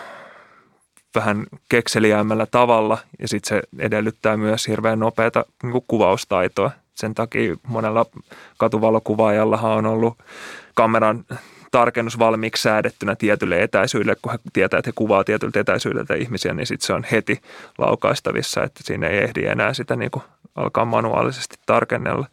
vähän 1.14 1.46
kekseliäämällä 1.68 2.46
tavalla 2.46 2.98
ja 3.18 3.28
sitten 3.28 3.48
se 3.48 3.62
edellyttää 3.78 4.36
myös 4.36 4.68
hirveän 4.68 4.98
nopeata 4.98 5.44
niin 5.62 5.72
kuin 5.72 5.84
kuvaustaitoa. 5.88 6.70
Sen 6.94 7.14
takia 7.14 7.56
monella 7.68 8.06
katuvalokuvaajallahan 8.58 9.72
on 9.72 9.86
ollut 9.86 10.18
kameran 10.74 11.24
tarkennus 11.76 12.18
valmiiksi 12.18 12.62
säädettynä 12.62 13.16
tietylle 13.16 13.62
etäisyydelle, 13.62 14.16
kun 14.22 14.32
he 14.32 14.38
tietää, 14.52 14.78
että 14.78 14.88
he 14.88 14.92
kuvaa 14.94 15.24
tietyltä 15.24 15.60
etäisyydeltä 15.60 16.14
ihmisiä, 16.14 16.54
niin 16.54 16.66
sitten 16.66 16.86
se 16.86 16.92
on 16.92 17.04
heti 17.12 17.40
laukaistavissa, 17.78 18.62
että 18.64 18.80
siinä 18.84 19.08
ei 19.08 19.18
ehdi 19.18 19.46
enää 19.46 19.74
sitä 19.74 19.96
niin 19.96 20.10
kuin 20.10 20.22
alkaa 20.54 20.84
manuaalisesti 20.84 21.56
tarkennella. 21.66 22.26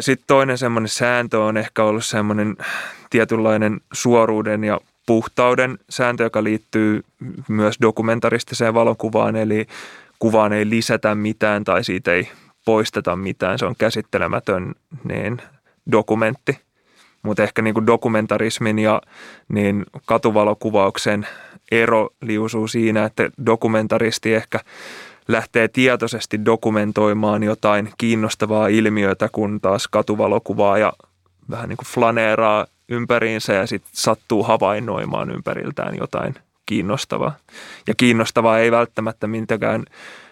Sitten 0.00 0.24
toinen 0.26 0.58
semmoinen 0.58 0.88
sääntö 0.88 1.40
on 1.40 1.56
ehkä 1.56 1.84
ollut 1.84 2.04
semmoinen 2.04 2.56
tietynlainen 3.10 3.80
suoruuden 3.92 4.64
ja 4.64 4.80
puhtauden 5.06 5.78
sääntö, 5.90 6.22
joka 6.22 6.44
liittyy 6.44 7.02
myös 7.48 7.76
dokumentaristiseen 7.82 8.74
valokuvaan, 8.74 9.36
eli 9.36 9.66
kuvaan 10.18 10.52
ei 10.52 10.70
lisätä 10.70 11.14
mitään 11.14 11.64
tai 11.64 11.84
siitä 11.84 12.12
ei 12.12 12.28
poisteta 12.64 13.16
mitään. 13.16 13.58
Se 13.58 13.66
on 13.66 13.74
käsittelemätön 13.78 14.74
niin 15.04 15.42
dokumentti. 15.92 16.65
Mutta 17.26 17.42
ehkä 17.42 17.62
niin 17.62 17.74
kuin 17.74 17.86
dokumentarismin 17.86 18.78
ja 18.78 19.02
niin 19.48 19.86
katuvalokuvauksen 20.04 21.26
ero 21.70 22.08
liusuu 22.22 22.68
siinä, 22.68 23.04
että 23.04 23.30
dokumentaristi 23.46 24.34
ehkä– 24.34 24.60
lähtee 25.28 25.68
tietoisesti 25.68 26.44
dokumentoimaan 26.44 27.42
jotain 27.42 27.92
kiinnostavaa 27.98 28.68
ilmiötä, 28.68 29.28
kun 29.32 29.60
taas 29.60 29.88
katuvalokuvaa 29.88 30.78
ja 30.78 30.92
vähän 31.50 31.68
niin 31.68 31.76
kuin 31.76 31.86
flaneeraa 31.86 32.66
ympäriinsä 32.88 33.52
ja 33.52 33.66
sitten 33.66 33.90
sattuu 33.94 34.42
havainnoimaan 34.42 35.30
ympäriltään 35.30 35.96
jotain 35.96 36.34
kiinnostavaa. 36.66 37.36
Ja 37.86 37.94
kiinnostavaa 37.96 38.58
ei 38.58 38.70
välttämättä 38.70 39.26
mitenkään 39.26 39.84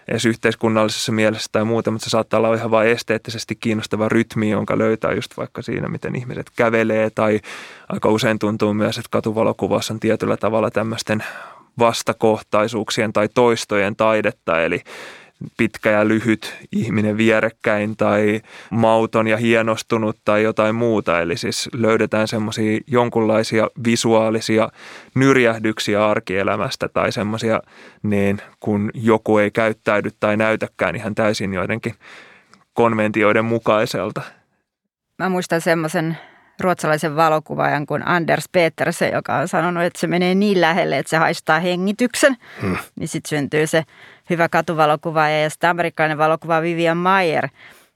edes 0.07 0.25
yhteiskunnallisessa 0.25 1.11
mielessä 1.11 1.49
tai 1.51 1.65
muuta, 1.65 1.91
mutta 1.91 2.05
se 2.05 2.09
saattaa 2.09 2.37
olla 2.37 2.55
ihan 2.55 2.71
vain 2.71 2.89
esteettisesti 2.89 3.55
kiinnostava 3.55 4.09
rytmi, 4.09 4.49
jonka 4.49 4.77
löytää 4.77 5.11
just 5.11 5.37
vaikka 5.37 5.61
siinä, 5.61 5.87
miten 5.87 6.15
ihmiset 6.15 6.49
kävelee 6.55 7.09
tai 7.09 7.39
aika 7.89 8.09
usein 8.09 8.39
tuntuu 8.39 8.73
myös, 8.73 8.97
että 8.97 9.09
katuvalokuvassa 9.11 9.93
on 9.93 9.99
tietyllä 9.99 10.37
tavalla 10.37 10.71
tämmöisten 10.71 11.23
vastakohtaisuuksien 11.79 13.13
tai 13.13 13.29
toistojen 13.33 13.95
taidetta, 13.95 14.61
eli 14.61 14.81
pitkä 15.57 15.91
ja 15.91 16.07
lyhyt 16.07 16.55
ihminen 16.71 17.17
vierekkäin 17.17 17.97
tai 17.97 18.41
mauton 18.71 19.27
ja 19.27 19.37
hienostunut 19.37 20.17
tai 20.25 20.43
jotain 20.43 20.75
muuta. 20.75 21.21
Eli 21.21 21.37
siis 21.37 21.69
löydetään 21.73 22.27
semmoisia 22.27 22.79
jonkunlaisia 22.87 23.67
visuaalisia 23.85 24.69
nyrjähdyksiä 25.15 26.07
arkielämästä 26.07 26.89
tai 26.89 27.11
semmoisia, 27.11 27.61
niin 28.03 28.41
kun 28.59 28.91
joku 28.93 29.37
ei 29.37 29.51
käyttäydy 29.51 30.11
tai 30.19 30.37
näytäkään 30.37 30.95
ihan 30.95 31.15
täysin 31.15 31.53
joidenkin 31.53 31.93
konventioiden 32.73 33.45
mukaiselta. 33.45 34.21
Mä 35.19 35.29
muistan 35.29 35.61
semmoisen 35.61 36.17
ruotsalaisen 36.59 37.15
valokuvaajan 37.15 37.85
kuin 37.85 38.07
Anders 38.07 38.49
Petersen, 38.51 39.13
joka 39.13 39.35
on 39.35 39.47
sanonut, 39.47 39.83
että 39.83 39.99
se 39.99 40.07
menee 40.07 40.35
niin 40.35 40.61
lähelle, 40.61 40.97
että 40.97 41.09
se 41.09 41.17
haistaa 41.17 41.59
hengityksen. 41.59 42.37
Hmm. 42.61 42.77
Niin 42.99 43.07
sitten 43.07 43.29
syntyy 43.29 43.67
se 43.67 43.83
hyvä 44.29 44.49
katuvalokuvaaja 44.49 45.41
ja 45.41 45.49
sitten 45.49 45.69
amerikkalainen 45.69 46.17
valokuva 46.17 46.61
Vivian 46.61 46.97
Mayer, 46.97 47.47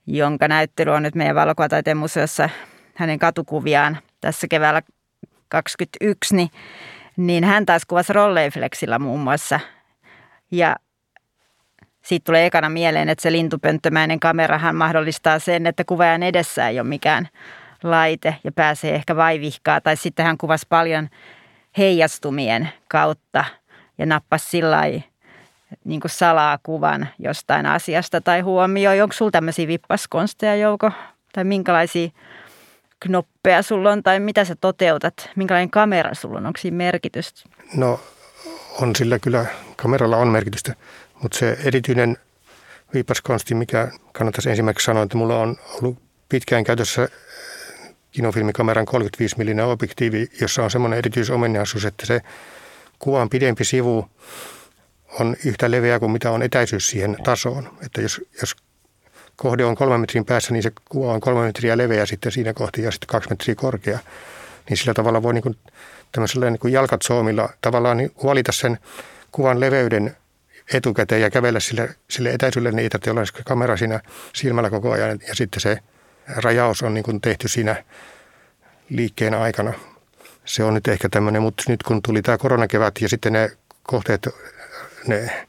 jonka 0.06 0.48
näyttely 0.48 0.90
on 0.90 1.02
nyt 1.02 1.14
meidän 1.14 1.36
valokuvataiteen 1.36 1.96
museossa 1.96 2.48
hänen 2.94 3.18
katukuviaan 3.18 3.98
tässä 4.20 4.46
keväällä 4.48 4.82
2021, 5.48 6.36
niin, 6.36 6.50
niin 7.16 7.44
hän 7.44 7.66
taas 7.66 7.86
kuvasi 7.86 8.12
Rolleiflexilla 8.12 8.98
muun 8.98 9.20
muassa. 9.20 9.60
Ja 10.50 10.76
siitä 12.02 12.24
tulee 12.24 12.46
ekana 12.46 12.68
mieleen, 12.68 13.08
että 13.08 13.22
se 13.22 13.32
lintupönttömäinen 13.32 14.20
kamerahan 14.20 14.76
mahdollistaa 14.76 15.38
sen, 15.38 15.66
että 15.66 15.84
kuvaajan 15.84 16.22
edessä 16.22 16.68
ei 16.68 16.80
ole 16.80 16.88
mikään 16.88 17.28
laite 17.82 18.36
ja 18.44 18.52
pääsee 18.52 18.94
ehkä 18.94 19.16
vaivihkaa. 19.16 19.80
Tai 19.80 19.96
sitten 19.96 20.26
hän 20.26 20.38
kuvasi 20.38 20.66
paljon 20.68 21.08
heijastumien 21.78 22.68
kautta 22.88 23.44
ja 23.98 24.06
nappasi 24.06 24.46
sillä 24.50 24.80
niin 25.84 26.00
kuin 26.00 26.10
salaa 26.10 26.58
kuvan 26.62 27.08
jostain 27.18 27.66
asiasta 27.66 28.20
tai 28.20 28.40
huomioi. 28.40 29.00
Onko 29.00 29.12
sulla 29.12 29.30
tämmöisiä 29.30 29.66
vippaskonsteja, 29.66 30.56
Jouko? 30.56 30.90
Tai 31.32 31.44
minkälaisia 31.44 32.08
knoppeja 33.00 33.62
sulla 33.62 33.92
on 33.92 34.02
tai 34.02 34.20
mitä 34.20 34.44
sä 34.44 34.56
toteutat? 34.60 35.30
Minkälainen 35.36 35.70
kamera 35.70 36.14
sulla 36.14 36.38
on? 36.38 36.46
Onko 36.46 36.58
siinä 36.58 36.76
merkitystä? 36.76 37.42
No 37.74 38.00
on 38.80 38.96
sillä 38.96 39.18
kyllä, 39.18 39.46
kameralla 39.76 40.16
on 40.16 40.28
merkitystä, 40.28 40.74
mutta 41.22 41.38
se 41.38 41.58
erityinen 41.64 42.16
viippaskonsti, 42.94 43.54
mikä 43.54 43.88
kannattaisi 44.12 44.50
ensimmäiseksi 44.50 44.84
sanoa, 44.84 45.02
että 45.02 45.16
mulla 45.16 45.38
on 45.38 45.56
ollut 45.82 45.98
pitkään 46.28 46.64
käytössä 46.64 47.08
kinofilmikameran 48.10 48.86
35 48.86 49.36
mm 49.38 49.58
objektiivi, 49.58 50.26
jossa 50.40 50.62
on 50.62 50.70
semmoinen 50.70 50.98
erityisominaisuus, 50.98 51.84
että 51.84 52.06
se 52.06 52.20
kuvan 52.98 53.30
pidempi 53.30 53.64
sivu 53.64 54.08
on 55.20 55.36
yhtä 55.44 55.70
leveä 55.70 55.98
kuin 55.98 56.12
mitä 56.12 56.30
on 56.30 56.42
etäisyys 56.42 56.90
siihen 56.90 57.16
tasoon. 57.24 57.78
Että 57.86 58.00
jos, 58.00 58.20
jos 58.40 58.56
kohde 59.36 59.64
on 59.64 59.74
kolmen 59.74 60.00
metrin 60.00 60.24
päässä, 60.24 60.52
niin 60.52 60.62
se 60.62 60.72
kuva 60.88 61.12
on 61.12 61.20
kolme 61.20 61.46
metriä 61.46 61.78
leveä 61.78 62.06
sitten 62.06 62.32
siinä 62.32 62.52
kohti 62.52 62.82
ja 62.82 62.90
sitten 62.90 63.08
kaksi 63.08 63.30
metriä 63.30 63.54
korkea. 63.54 63.98
Niin 64.68 64.76
sillä 64.76 64.94
tavalla 64.94 65.22
voi 65.22 65.34
niin 65.34 65.42
kuin, 65.42 65.56
tämmöisellä 66.12 66.50
niin 66.50 66.58
kuin 66.58 66.72
jalkatsoomilla 66.72 67.48
tavallaan 67.60 67.96
niin 67.96 68.12
valita 68.24 68.52
sen 68.52 68.78
kuvan 69.32 69.60
leveyden 69.60 70.16
etukäteen 70.74 71.20
ja 71.20 71.30
kävellä 71.30 71.60
sille, 71.60 71.94
sille 72.10 72.30
etäisyydelle, 72.30 72.76
niin 72.76 72.82
ei 72.82 72.88
tarvitse 72.88 73.10
olla 73.10 73.44
kamera 73.44 73.76
siinä 73.76 74.00
silmällä 74.34 74.70
koko 74.70 74.92
ajan. 74.92 75.18
Ja 75.28 75.34
sitten 75.34 75.60
se 75.60 75.78
rajaus 76.36 76.82
on 76.82 76.94
niin 76.94 77.04
kuin 77.04 77.20
tehty 77.20 77.48
siinä 77.48 77.84
liikkeen 78.88 79.34
aikana. 79.34 79.72
Se 80.44 80.64
on 80.64 80.74
nyt 80.74 80.88
ehkä 80.88 81.08
tämmöinen, 81.08 81.42
mutta 81.42 81.62
nyt 81.68 81.82
kun 81.82 82.02
tuli 82.02 82.22
tämä 82.22 82.38
koronakevät 82.38 82.94
ja 83.00 83.08
sitten 83.08 83.32
ne 83.32 83.50
kohteet, 83.82 84.28
ne 85.06 85.46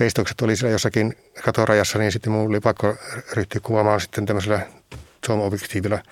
veistokset 0.00 0.40
oli 0.40 0.56
siellä 0.56 0.72
jossakin 0.72 1.16
katorajassa, 1.44 1.98
niin 1.98 2.12
sitten 2.12 2.32
minulla 2.32 2.48
oli 2.48 2.60
pakko 2.60 2.96
ryhtyä 3.32 3.60
kuvaamaan 3.60 4.00
sitten 4.00 4.26
tämmöisellä 4.26 4.60
zoom-objektiivilla. 5.26 6.02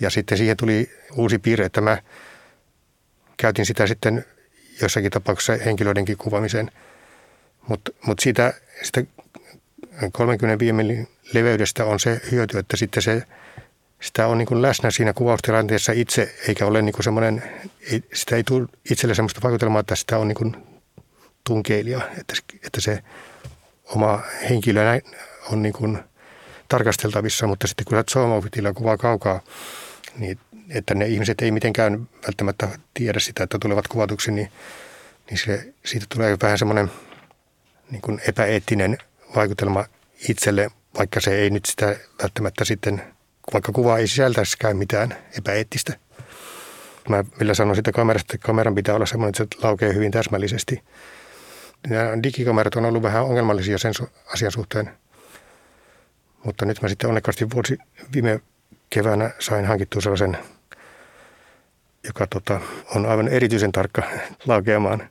Ja 0.00 0.10
sitten 0.10 0.38
siihen 0.38 0.56
tuli 0.56 0.90
uusi 1.14 1.38
piirre, 1.38 1.64
että 1.64 1.80
mä 1.80 1.98
käytin 3.36 3.66
sitä 3.66 3.86
sitten 3.86 4.24
jossakin 4.82 5.10
tapauksessa 5.10 5.64
henkilöidenkin 5.64 6.16
kuvaamiseen. 6.16 6.70
Mutta 7.68 7.90
mut 8.06 8.18
siitä, 8.18 8.54
sitä 8.82 9.04
35 10.12 10.72
mm 10.72 11.06
leveydestä 11.32 11.84
on 11.84 12.00
se 12.00 12.20
hyöty, 12.30 12.58
että 12.58 12.76
sitten 12.76 13.02
se, 13.02 13.22
sitä 14.00 14.26
on 14.26 14.38
niin 14.38 14.62
läsnä 14.62 14.90
siinä 14.90 15.12
kuvaustilanteessa 15.12 15.92
itse, 15.92 16.34
eikä 16.48 16.66
ole 16.66 16.82
niin 16.82 16.94
semmoinen, 17.00 17.42
sitä 18.12 18.36
ei 18.36 18.44
tule 18.44 18.66
itselle 18.90 19.14
semmoista 19.14 19.40
vaikutelmaa, 19.42 19.80
että 19.80 19.96
sitä 19.96 20.18
on 20.18 20.28
niin 20.28 20.56
tunkeilija, 21.48 22.00
että, 22.18 22.34
että 22.66 22.80
se 22.80 23.02
oma 23.84 24.20
henkilö 24.50 25.00
on 25.52 25.62
niin 25.62 25.72
kuin 25.72 25.98
tarkasteltavissa, 26.68 27.46
mutta 27.46 27.66
sitten 27.66 27.84
kun 27.84 27.98
sä 27.98 28.04
zoom 28.12 28.42
kuvaa 28.74 28.96
kaukaa, 28.96 29.40
niin 30.18 30.38
että 30.70 30.94
ne 30.94 31.06
ihmiset 31.06 31.40
ei 31.40 31.50
mitenkään 31.50 32.08
välttämättä 32.26 32.68
tiedä 32.94 33.20
sitä, 33.20 33.44
että 33.44 33.58
tulevat 33.60 33.88
kuvatuksi, 33.88 34.30
niin, 34.30 34.52
niin 35.30 35.38
se, 35.38 35.74
siitä 35.84 36.06
tulee 36.08 36.36
vähän 36.42 36.58
semmoinen 36.58 36.90
niin 37.90 38.02
kuin 38.02 38.20
epäeettinen 38.28 38.98
vaikutelma 39.36 39.84
itselle, 40.28 40.70
vaikka 40.98 41.20
se 41.20 41.34
ei 41.34 41.50
nyt 41.50 41.64
sitä 41.64 41.96
välttämättä 42.22 42.64
sitten, 42.64 43.02
vaikka 43.52 43.72
kuva 43.72 43.98
ei 43.98 44.08
sisältäisikään 44.08 44.76
mitään 44.76 45.16
epäeettistä. 45.38 45.98
Mä 47.08 47.24
millä 47.40 47.54
sanon 47.54 47.76
sitä 47.76 47.92
kamerasta, 47.92 48.34
että 48.34 48.46
kameran 48.46 48.74
pitää 48.74 48.94
olla 48.94 49.06
semmoinen, 49.06 49.42
että 49.42 49.56
se 49.56 49.62
laukee 49.66 49.94
hyvin 49.94 50.10
täsmällisesti. 50.10 50.82
Nämä 51.86 52.22
digikamerat 52.22 52.76
on 52.76 52.84
ollut 52.84 53.02
vähän 53.02 53.24
ongelmallisia 53.24 53.78
sen 53.78 53.92
asian 54.34 54.52
suhteen. 54.52 54.90
Mutta 56.44 56.66
nyt 56.66 56.82
mä 56.82 56.88
sitten 56.88 57.08
onnekkaasti 57.08 57.50
vuosi 57.54 57.78
viime 58.14 58.40
keväänä 58.90 59.30
sain 59.38 59.66
hankittua 59.66 60.02
sellaisen, 60.02 60.38
joka 62.04 62.26
tota, 62.26 62.60
on 62.94 63.06
aivan 63.06 63.28
erityisen 63.28 63.72
tarkka 63.72 64.02
laukeamaan. 64.46 65.08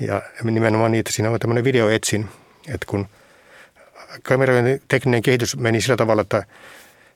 Ja 0.00 0.22
nimenomaan 0.42 0.92
niitä, 0.92 1.12
siinä 1.12 1.30
on 1.30 1.40
tämmöinen 1.40 1.64
videoetsin, 1.64 2.28
että 2.68 2.86
kun– 2.86 3.08
kameroiden 4.22 4.80
tekninen 4.88 5.22
kehitys 5.22 5.56
meni 5.56 5.80
sillä 5.80 5.96
tavalla, 5.96 6.22
että 6.22 6.42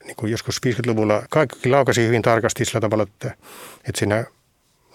niin 0.04 0.16
kuin 0.16 0.32
joskus 0.32 0.60
50-luvulla 0.66 1.22
kaikki 1.30 1.68
laukasi 1.68 2.06
hyvin 2.06 2.22
tarkasti 2.22 2.64
sillä 2.64 2.80
tavalla, 2.80 3.02
että, 3.02 3.34
että 3.88 3.98
siinä 3.98 4.24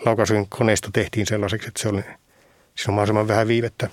laukaisun 0.05 0.49
koneisto 0.49 0.89
tehtiin 0.93 1.25
sellaiseksi, 1.25 1.67
että 1.67 1.81
se 1.81 1.89
oli, 1.89 2.03
siinä 2.75 2.91
on 2.91 2.93
mahdollisimman 2.93 3.27
vähän 3.27 3.47
viivettä. 3.47 3.89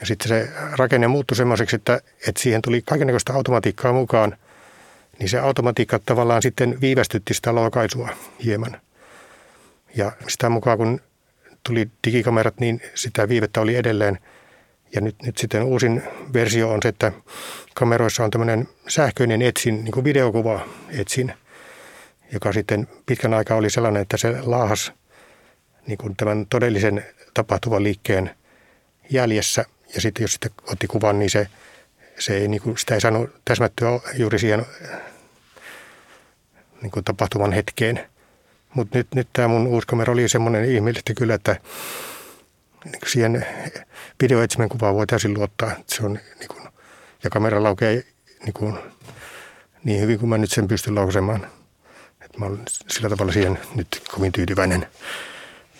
Ja 0.00 0.06
sitten 0.06 0.28
se 0.28 0.48
rakenne 0.78 1.08
muuttui 1.08 1.36
semmoiseksi, 1.36 1.76
että, 1.76 2.00
että 2.28 2.42
siihen 2.42 2.62
tuli 2.62 2.82
kaikenlaista 2.82 3.32
automatiikkaa 3.32 3.92
mukaan, 3.92 4.36
niin 5.18 5.28
se 5.28 5.38
automatiikka 5.38 5.98
tavallaan 5.98 6.42
sitten 6.42 6.80
viivästytti 6.80 7.34
sitä 7.34 7.54
laukaisua 7.54 8.08
hieman. 8.44 8.80
Ja 9.96 10.12
sitä 10.28 10.48
mukaan 10.48 10.78
kun 10.78 11.00
tuli 11.62 11.88
digikamerat, 12.06 12.60
niin 12.60 12.80
sitä 12.94 13.28
viivettä 13.28 13.60
oli 13.60 13.76
edelleen– 13.76 14.18
ja 14.94 15.00
nyt, 15.00 15.22
nyt 15.22 15.38
sitten 15.38 15.62
uusin 15.62 16.02
versio 16.32 16.70
on 16.70 16.78
se, 16.82 16.88
että 16.88 17.12
kameroissa 17.74 18.24
on 18.24 18.30
tämmöinen 18.30 18.68
sähköinen 18.88 19.42
etsin, 19.42 19.84
niin 19.84 19.92
kuin 19.92 20.04
videokuva 20.04 20.60
etsin, 20.88 21.32
joka 22.32 22.52
sitten 22.52 22.88
pitkän 23.06 23.34
aikaa 23.34 23.56
oli 23.56 23.70
sellainen, 23.70 24.02
että 24.02 24.16
se 24.16 24.34
laahas 24.42 24.92
niin 25.86 25.98
kuin 25.98 26.16
tämän 26.16 26.46
todellisen 26.50 27.04
tapahtuvan 27.34 27.82
liikkeen 27.82 28.30
jäljessä. 29.10 29.64
Ja 29.94 30.00
sitten 30.00 30.24
jos 30.24 30.32
sitten 30.32 30.50
otti 30.66 30.86
kuvan, 30.86 31.18
niin 31.18 31.30
se, 31.30 31.48
se 32.18 32.36
ei, 32.36 32.48
niin 32.48 32.62
kuin, 32.62 32.78
sitä 32.78 32.94
ei 32.94 33.00
saanut 33.00 33.30
täsmättyä 33.44 33.88
juuri 34.14 34.38
siihen 34.38 34.66
niin 36.82 36.90
kuin 36.90 37.04
tapahtuvan 37.04 37.52
hetkeen. 37.52 38.06
Mutta 38.74 38.98
nyt, 38.98 39.14
nyt 39.14 39.28
tämä 39.32 39.48
mun 39.48 39.66
uusi 39.66 39.86
kamera 39.86 40.12
oli 40.12 40.28
semmoinen 40.28 40.64
ihmeellisesti 40.64 41.14
kyllä, 41.14 41.34
että 41.34 41.56
niin 42.84 43.00
siihen 43.06 43.46
videoetsimen 44.22 44.68
kuvaan 44.68 44.94
voi 44.94 45.06
täysin 45.06 45.34
luottaa. 45.34 45.70
Se 45.86 46.06
on, 46.06 46.18
niin 46.38 46.48
kuin, 46.48 46.62
ja 47.24 47.30
kamera 47.30 47.62
laukee 47.62 48.04
niin, 48.44 48.52
kuin, 48.54 48.78
niin 49.84 50.00
hyvin 50.00 50.18
kuin 50.18 50.28
mä 50.28 50.38
nyt 50.38 50.50
sen 50.50 50.68
pystyn 50.68 50.94
lausemaan. 50.94 51.46
Että 52.20 52.38
mä 52.38 52.46
olen 52.46 52.62
sillä 52.88 53.08
tavalla 53.08 53.32
siihen 53.32 53.58
nyt 53.74 54.02
kovin 54.10 54.32
tyytyväinen 54.32 54.86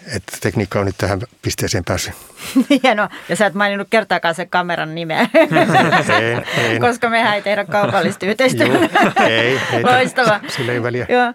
että 0.06 0.36
tekniikka 0.40 0.80
on 0.80 0.86
nyt 0.86 0.98
tähän 0.98 1.20
pisteeseen 1.42 1.84
päässyt. 1.84 2.14
Hienoa. 2.82 3.08
Ja 3.28 3.36
sä 3.36 3.46
et 3.46 3.54
maininnut 3.54 3.88
kertaakaan 3.90 4.34
sen 4.34 4.50
kameran 4.50 4.94
nimeä. 4.94 5.20
ei, 6.20 6.64
ei. 6.64 6.80
Koska 6.80 7.10
mehän 7.10 7.34
ei 7.34 7.42
tehdä 7.42 7.64
kaupallista 7.64 8.26
yhteistyötä. 8.26 9.12
ei, 9.26 9.60
ei. 9.72 9.82
Loistava. 9.82 10.40
Sillä 10.48 10.72
ei 10.72 10.82
väliä. 10.82 11.06
Joo. 11.08 11.32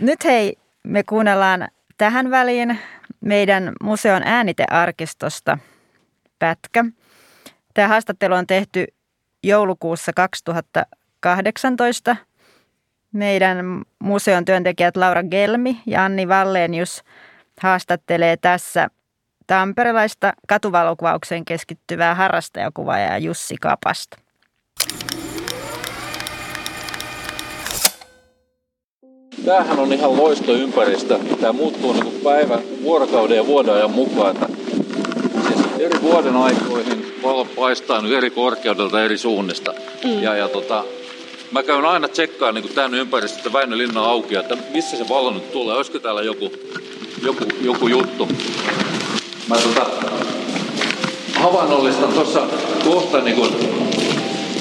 Nyt 0.00 0.24
hei, 0.24 0.56
me 0.82 1.02
kuunnellaan 1.02 1.68
tähän 1.98 2.30
väliin 2.30 2.78
meidän 3.20 3.72
museon 3.82 4.22
äänitearkistosta 4.24 5.58
pätkä. 6.38 6.84
Tämä 7.74 7.88
haastattelu 7.88 8.34
on 8.34 8.46
tehty 8.46 8.86
joulukuussa 9.42 10.12
2018. 10.16 12.16
Meidän 13.12 13.82
museon 13.98 14.44
työntekijät 14.44 14.96
Laura 14.96 15.22
Gelmi 15.22 15.80
ja 15.86 16.04
Anni 16.04 16.28
Vallenius 16.28 17.02
haastattelee 17.62 18.36
tässä 18.36 18.88
tamperelaista 19.46 20.32
katuvalokuvaukseen 20.48 21.44
keskittyvää 21.44 22.14
harrastajakuvaajaa 22.14 23.18
Jussi 23.18 23.56
Kapasta. 23.60 24.16
Tämähän 29.44 29.78
on 29.78 29.92
ihan 29.92 30.16
loistoympäristö. 30.16 31.18
Tämä 31.40 31.52
muuttuu 31.52 31.92
niin 31.92 32.04
kuin 32.04 32.20
päivän, 32.24 32.60
vuorokauden 32.82 33.36
ja 33.36 33.46
vuodenajan 33.46 33.90
mukaan. 33.90 34.36
Että 34.36 34.46
siis 35.46 35.80
eri 35.80 36.02
vuoden 36.02 36.36
aikoihin 36.36 37.14
valo 37.22 37.44
paistaa 37.44 38.02
nyt 38.02 38.12
eri 38.12 38.30
korkeudelta 38.30 39.04
eri 39.04 39.18
suunnista. 39.18 39.74
Mm. 40.04 40.22
Ja, 40.22 40.36
ja 40.36 40.48
tota, 40.48 40.84
mä 41.52 41.62
käyn 41.62 41.84
aina 41.84 42.08
tsekkaan 42.08 42.54
niin 42.54 42.74
tämän 42.74 42.94
ympäristöstä 42.94 43.52
Väinölinna 43.52 44.04
auki, 44.04 44.34
että 44.34 44.56
missä 44.72 44.96
se 44.96 45.08
valo 45.08 45.30
nyt 45.30 45.52
tulee. 45.52 45.76
Olisiko 45.76 45.98
täällä 45.98 46.22
joku, 46.22 46.52
joku, 47.22 47.44
joku 47.60 47.88
juttu. 47.88 48.28
Mä 49.48 49.56
tota, 49.56 49.86
havainnollistan 51.34 52.12
tuossa 52.12 52.42
kohta 52.84 53.20
niin 53.20 53.36
kuin 53.36 53.50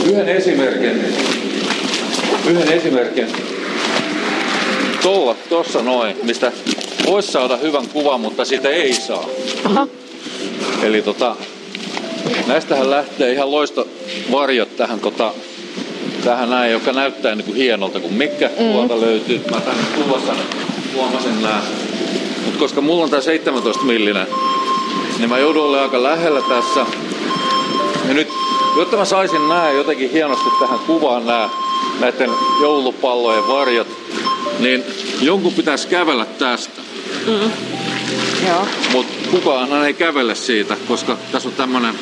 yhden 0.05 0.29
esimerkin. 0.29 1.15
Yhden 2.47 2.73
esimerkin 2.73 3.27
tuolla, 5.01 5.35
tossa 5.49 5.81
noin, 5.81 6.15
mistä 6.23 6.51
voisi 7.05 7.31
saada 7.31 7.57
hyvän 7.57 7.87
kuvan, 7.87 8.21
mutta 8.21 8.45
sitä 8.45 8.69
ei 8.69 8.93
saa. 8.93 9.25
Aha. 9.65 9.87
Eli 10.83 11.01
tota, 11.01 11.35
näistähän 12.47 12.89
lähtee 12.89 13.31
ihan 13.31 13.51
loisto 13.51 13.87
varjot 14.31 14.77
tähän, 14.77 14.99
tota, 14.99 15.33
tähän 16.23 16.49
näin, 16.49 16.71
joka 16.71 16.91
näyttää 16.91 17.35
niin 17.35 17.45
kuin 17.45 17.57
hienolta, 17.57 17.99
kun 17.99 18.13
mikä 18.13 18.49
mm. 18.59 18.71
tuolta 18.71 19.01
löytyy. 19.01 19.41
Mä 19.51 19.61
tänne 19.61 19.83
tulossa 20.03 20.33
huomasin 20.95 21.41
nää. 21.41 21.61
Mutta 22.45 22.59
koska 22.59 22.81
mulla 22.81 23.03
on 23.03 23.09
tää 23.09 23.21
17 23.21 23.83
millinen, 23.83 24.27
niin 25.17 25.29
mä 25.29 25.37
joudun 25.37 25.63
olemaan 25.63 25.83
aika 25.83 26.03
lähellä 26.03 26.41
tässä. 26.49 26.85
Ja 28.07 28.13
nyt, 28.13 28.27
jotta 28.77 28.97
mä 28.97 29.05
saisin 29.05 29.49
nää 29.49 29.71
jotenkin 29.71 30.11
hienosti 30.11 30.49
tähän 30.59 30.79
kuvaan 30.79 31.25
nää 31.25 31.49
näiden 31.99 32.29
joulupallojen 32.61 33.47
varjot, 33.47 33.87
niin 34.59 34.83
jonkun 35.21 35.53
pitäisi 35.53 35.87
kävellä 35.87 36.25
tästä. 36.25 36.81
Mm. 37.27 37.51
Joo. 38.47 38.67
Mutta 38.91 39.13
kukaan 39.31 39.85
ei 39.85 39.93
kävele 39.93 40.35
siitä, 40.35 40.77
koska 40.87 41.17
tässä 41.31 41.49
on 41.49 41.55
tämmöinen 41.55 41.95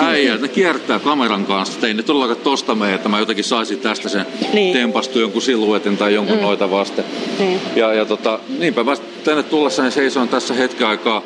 äijä, 0.00 0.36
ne 0.36 0.48
kiertää 0.48 0.98
kameran 0.98 1.46
kanssa. 1.46 1.86
Ei 1.86 1.94
ne 1.94 2.02
todellakaan 2.02 2.40
tosta 2.44 2.74
mene, 2.74 2.94
että 2.94 3.08
mä 3.08 3.18
jotenkin 3.18 3.44
saisin 3.44 3.78
tästä 3.78 4.08
sen 4.08 4.26
niin. 4.52 4.72
tempastu 4.72 5.20
jonkun 5.20 5.42
siluetin 5.42 5.96
tai 5.96 6.14
jonkun 6.14 6.36
mm. 6.36 6.42
noita 6.42 6.70
vasten. 6.70 7.04
Niin. 7.38 7.60
Ja, 7.76 7.94
ja 7.94 8.04
tota, 8.04 8.38
niinpä 8.58 8.84
mä 8.84 8.96
tänne 9.24 9.42
tullessani 9.42 9.90
seisoin 9.90 10.28
tässä 10.28 10.54
hetken 10.54 10.86
aikaa, 10.86 11.22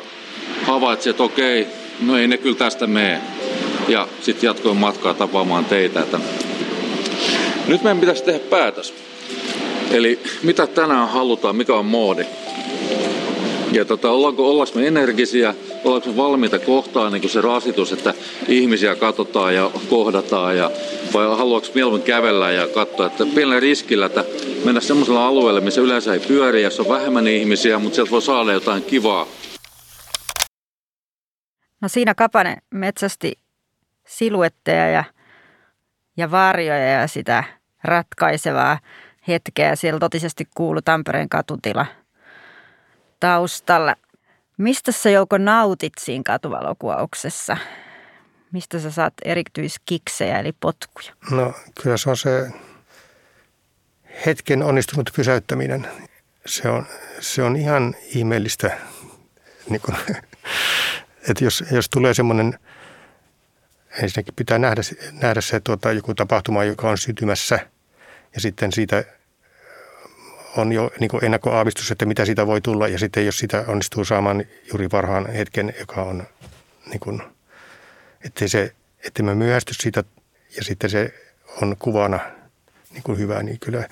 havaitsin, 0.63 1.09
että 1.09 1.23
okei, 1.23 1.67
no 2.05 2.17
ei 2.17 2.27
ne 2.27 2.37
kyllä 2.37 2.57
tästä 2.57 2.87
mene. 2.87 3.21
Ja 3.87 4.07
sitten 4.21 4.47
jatkoin 4.47 4.77
matkaa 4.77 5.13
tapaamaan 5.13 5.65
teitä. 5.65 5.99
Että 5.99 6.19
nyt 7.67 7.83
meidän 7.83 7.99
pitäisi 7.99 8.23
tehdä 8.23 8.39
päätös. 8.39 8.93
Eli 9.91 10.19
mitä 10.43 10.67
tänään 10.67 11.09
halutaan, 11.09 11.55
mikä 11.55 11.75
on 11.75 11.85
moodi. 11.85 12.25
Ja 13.71 13.85
tota, 13.85 14.11
ollaanko, 14.11 14.49
ollaanko 14.49 14.79
me 14.79 14.87
energisiä, 14.87 15.55
ollaanko 15.83 16.17
valmiita 16.17 16.59
kohtaan 16.59 17.13
niin 17.13 17.29
se 17.29 17.41
rasitus, 17.41 17.91
että 17.91 18.13
ihmisiä 18.47 18.95
katsotaan 18.95 19.55
ja 19.55 19.71
kohdataan, 19.89 20.57
ja, 20.57 20.71
vai 21.13 21.27
haluaako 21.27 21.67
mieluummin 21.75 22.05
kävellä 22.05 22.51
ja 22.51 22.67
katsoa, 22.67 23.05
että 23.05 23.25
pienellä 23.25 23.59
riskillä, 23.59 24.05
että 24.05 24.25
mennä 24.65 24.81
semmoisella 24.81 25.27
alueelle, 25.27 25.61
missä 25.61 25.81
yleensä 25.81 26.13
ei 26.13 26.19
pyöri, 26.19 26.63
ja 26.63 26.69
on 26.79 26.89
vähemmän 26.89 27.27
ihmisiä, 27.27 27.79
mutta 27.79 27.95
sieltä 27.95 28.11
voi 28.11 28.21
saada 28.21 28.53
jotain 28.53 28.83
kivaa. 28.83 29.27
No 31.81 31.87
siinä 31.87 32.15
Kapane 32.15 32.57
metsästi 32.73 33.33
siluetteja 34.07 34.89
ja, 34.89 35.03
ja 36.17 36.31
varjoja 36.31 36.91
ja 36.91 37.07
sitä 37.07 37.43
ratkaisevaa 37.83 38.79
hetkeä. 39.27 39.75
Siellä 39.75 39.99
totisesti 39.99 40.47
kuului 40.55 40.81
Tampereen 40.81 41.29
katutila 41.29 41.85
taustalla. 43.19 43.95
Mistä 44.57 44.91
sä 44.91 45.09
Jouko 45.09 45.37
nautit 45.37 45.93
siinä 45.99 46.23
katuvalokuvauksessa? 46.25 47.57
Mistä 48.51 48.79
sä 48.79 48.91
saat 48.91 49.13
erityiskiksejä 49.25 50.39
eli 50.39 50.51
potkuja? 50.51 51.11
No 51.31 51.53
kyllä 51.81 51.97
se 51.97 52.09
on 52.09 52.17
se 52.17 52.51
hetken 54.25 54.63
onnistunut 54.63 55.09
pysäyttäminen. 55.15 55.87
Se 56.45 56.69
on, 56.69 56.85
se 57.19 57.43
on 57.43 57.55
ihan 57.55 57.95
ihmeellistä. 58.15 58.77
Niin 59.69 59.81
kun, 59.81 59.95
että 61.29 61.43
jos, 61.43 61.63
jos 61.71 61.89
tulee 61.89 62.13
semmoinen, 62.13 62.59
ensinnäkin 64.03 64.33
pitää 64.35 64.59
nähdä, 64.59 64.81
nähdä 65.11 65.41
se 65.41 65.59
tuota, 65.59 65.91
joku 65.91 66.13
tapahtuma, 66.13 66.63
joka 66.63 66.89
on 66.89 66.97
syntymässä– 66.97 67.59
ja 68.37 68.41
sitten 68.41 68.71
siitä 68.71 69.03
on 70.57 70.73
jo 70.73 70.91
niin 70.99 71.09
kuin 71.09 71.25
ennakkoaavistus, 71.25 71.91
että 71.91 72.05
mitä 72.05 72.25
siitä 72.25 72.47
voi 72.47 72.61
tulla. 72.61 72.87
Ja 72.87 72.99
sitten 72.99 73.25
jos 73.25 73.37
sitä 73.37 73.63
onnistuu 73.67 74.05
saamaan 74.05 74.45
juuri 74.69 74.91
varhaan 74.91 75.29
hetken, 75.29 75.73
joka 75.79 76.01
on 76.01 76.23
niin 76.89 76.99
kuin, 76.99 77.21
ettei, 78.25 78.49
se, 78.49 78.73
ettei 79.07 79.25
mä 79.25 79.35
myöhästy 79.35 79.73
siitä 79.73 80.03
ja 80.55 80.63
sitten 80.63 80.89
se 80.89 81.13
on 81.61 81.75
kuvana 81.79 82.19
niin 82.91 83.03
kuin 83.03 83.17
hyvä, 83.17 83.43
niin 83.43 83.59
kyllä 83.59 83.87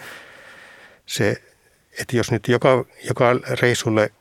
se, 1.06 1.42
että 2.00 2.18
jos 2.18 2.32
nyt 2.32 2.48
joka, 2.48 2.86
joka 3.04 3.34
reissulle 3.62 4.12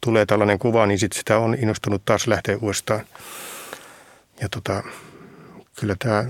tulee 0.00 0.26
tällainen 0.26 0.58
kuva, 0.58 0.86
niin 0.86 0.98
sitten 0.98 1.18
sitä 1.18 1.38
on 1.38 1.54
innostunut 1.54 2.04
taas 2.04 2.26
lähteä 2.26 2.56
uudestaan. 2.60 3.04
Ja 4.40 4.48
tota, 4.48 4.82
kyllä 5.80 5.96
tämä 5.98 6.24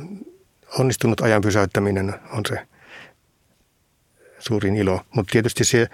onnistunut 0.78 1.20
ajan 1.20 1.42
pysäyttäminen 1.42 2.14
on 2.32 2.42
se 2.48 2.66
suurin 4.40 4.76
ilo. 4.76 5.00
Mutta 5.10 5.32
tietysti 5.32 5.64
se, 5.64 5.88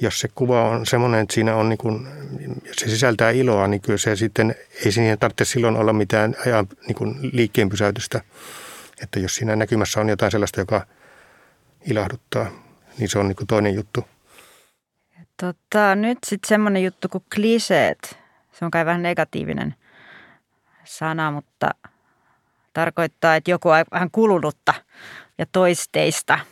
jos 0.00 0.20
se 0.20 0.28
kuva 0.34 0.68
on 0.68 0.86
semmoinen, 0.86 1.20
että 1.20 1.34
siinä 1.34 1.56
on 1.56 1.68
niin 1.68 1.78
kuin, 1.78 2.08
se 2.72 2.88
sisältää 2.88 3.30
iloa, 3.30 3.68
niin 3.68 3.80
kyllä 3.80 3.98
se 3.98 4.16
sitten, 4.16 4.54
ei 4.84 4.92
siihen 4.92 5.18
tarvitse 5.18 5.44
silloin 5.44 5.76
olla 5.76 5.92
mitään 5.92 6.36
ajan 6.46 6.68
niin 6.86 7.30
liikkeen 7.32 7.68
pysäytystä. 7.68 8.20
Että 9.02 9.20
jos 9.20 9.36
siinä 9.36 9.56
näkymässä 9.56 10.00
on 10.00 10.08
jotain 10.08 10.32
sellaista, 10.32 10.60
joka 10.60 10.86
ilahduttaa, 11.90 12.46
niin 12.98 13.08
se 13.08 13.18
on 13.18 13.28
niin 13.28 13.36
kuin 13.36 13.46
toinen 13.46 13.74
juttu. 13.74 14.04
Tota, 15.40 15.94
nyt 15.94 16.18
sitten 16.26 16.48
semmoinen 16.48 16.84
juttu 16.84 17.08
kuin 17.08 17.24
kliseet. 17.34 18.18
Se 18.52 18.64
on 18.64 18.70
kai 18.70 18.86
vähän 18.86 19.02
negatiivinen 19.02 19.74
sana, 20.84 21.30
mutta 21.30 21.70
tarkoittaa, 22.72 23.36
että 23.36 23.50
joku 23.50 23.68
on 23.68 23.84
vähän 23.92 24.10
kulunutta 24.10 24.74
ja 25.38 25.46
toisteista– 25.52 26.38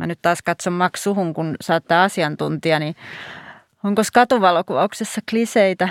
Mä 0.00 0.06
nyt 0.06 0.18
taas 0.22 0.42
katson 0.42 0.72
Max 0.72 1.00
suhun, 1.00 1.34
kun 1.34 1.56
oot 1.72 1.92
asiantuntija, 1.92 2.78
niin 2.78 2.96
onko 3.84 4.02
katuvalokuvauksessa 4.14 5.20
kliseitä? 5.30 5.88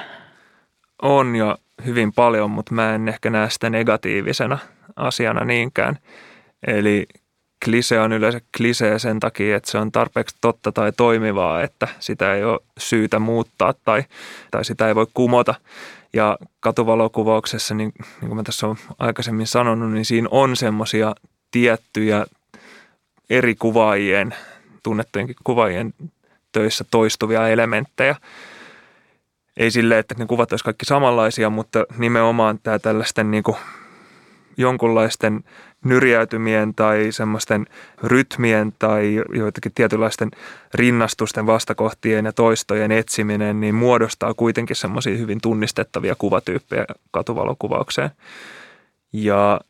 On 1.01 1.35
jo 1.35 1.57
hyvin 1.85 2.13
paljon, 2.13 2.51
mutta 2.51 2.73
mä 2.73 2.95
en 2.95 3.07
ehkä 3.07 3.29
näe 3.29 3.49
sitä 3.49 3.69
negatiivisena 3.69 4.57
asiana 4.95 5.45
niinkään. 5.45 5.97
Eli 6.67 7.07
klise 7.65 7.99
on 7.99 8.13
yleensä 8.13 8.41
klisee 8.57 8.99
sen 8.99 9.19
takia, 9.19 9.57
että 9.57 9.71
se 9.71 9.77
on 9.77 9.91
tarpeeksi 9.91 10.35
totta 10.41 10.71
tai 10.71 10.91
toimivaa, 10.91 11.61
että 11.61 11.87
sitä 11.99 12.33
ei 12.33 12.43
ole 12.43 12.59
syytä 12.77 13.19
muuttaa 13.19 13.73
tai, 13.83 14.03
tai 14.51 14.65
sitä 14.65 14.87
ei 14.87 14.95
voi 14.95 15.07
kumota. 15.13 15.55
Ja 16.13 16.37
katuvalokuvauksessa, 16.59 17.75
niin, 17.75 17.91
niin 17.97 18.27
kuin 18.27 18.35
mä 18.35 18.43
tässä 18.43 18.67
olen 18.67 18.77
aikaisemmin 18.99 19.47
sanonut, 19.47 19.91
niin 19.91 20.05
siinä 20.05 20.27
on 20.31 20.55
semmoisia 20.55 21.15
tiettyjä 21.51 22.25
eri 23.29 23.55
kuvaajien, 23.55 24.35
tunnettujenkin 24.83 25.35
kuvaajien 25.43 25.93
töissä 26.51 26.85
toistuvia 26.91 27.47
elementtejä. 27.47 28.15
Ei 29.57 29.71
sille, 29.71 29.99
että 29.99 30.15
ne 30.17 30.25
kuvat 30.25 30.51
olisivat 30.51 30.65
kaikki 30.65 30.85
samanlaisia, 30.85 31.49
mutta 31.49 31.85
nimenomaan 31.97 32.59
tämä 32.63 32.79
tällaisten 32.79 33.31
niin 33.31 33.43
kuin 33.43 33.57
jonkunlaisten 34.57 35.43
nyrjäytymien 35.83 36.75
tai 36.75 37.07
semmoisten 37.11 37.65
rytmien 38.03 38.73
tai 38.79 39.23
joitakin 39.33 39.71
tietynlaisten 39.75 40.31
rinnastusten 40.73 41.45
vastakohtien 41.45 42.25
ja 42.25 42.33
toistojen 42.33 42.91
etsiminen, 42.91 43.59
niin 43.59 43.75
muodostaa 43.75 44.33
kuitenkin 44.33 44.75
semmoisia 44.75 45.17
hyvin 45.17 45.41
tunnistettavia 45.41 46.15
kuvatyyppejä 46.15 46.85
katuvalokuvaukseen. 47.11 48.09
Ja 49.13 49.61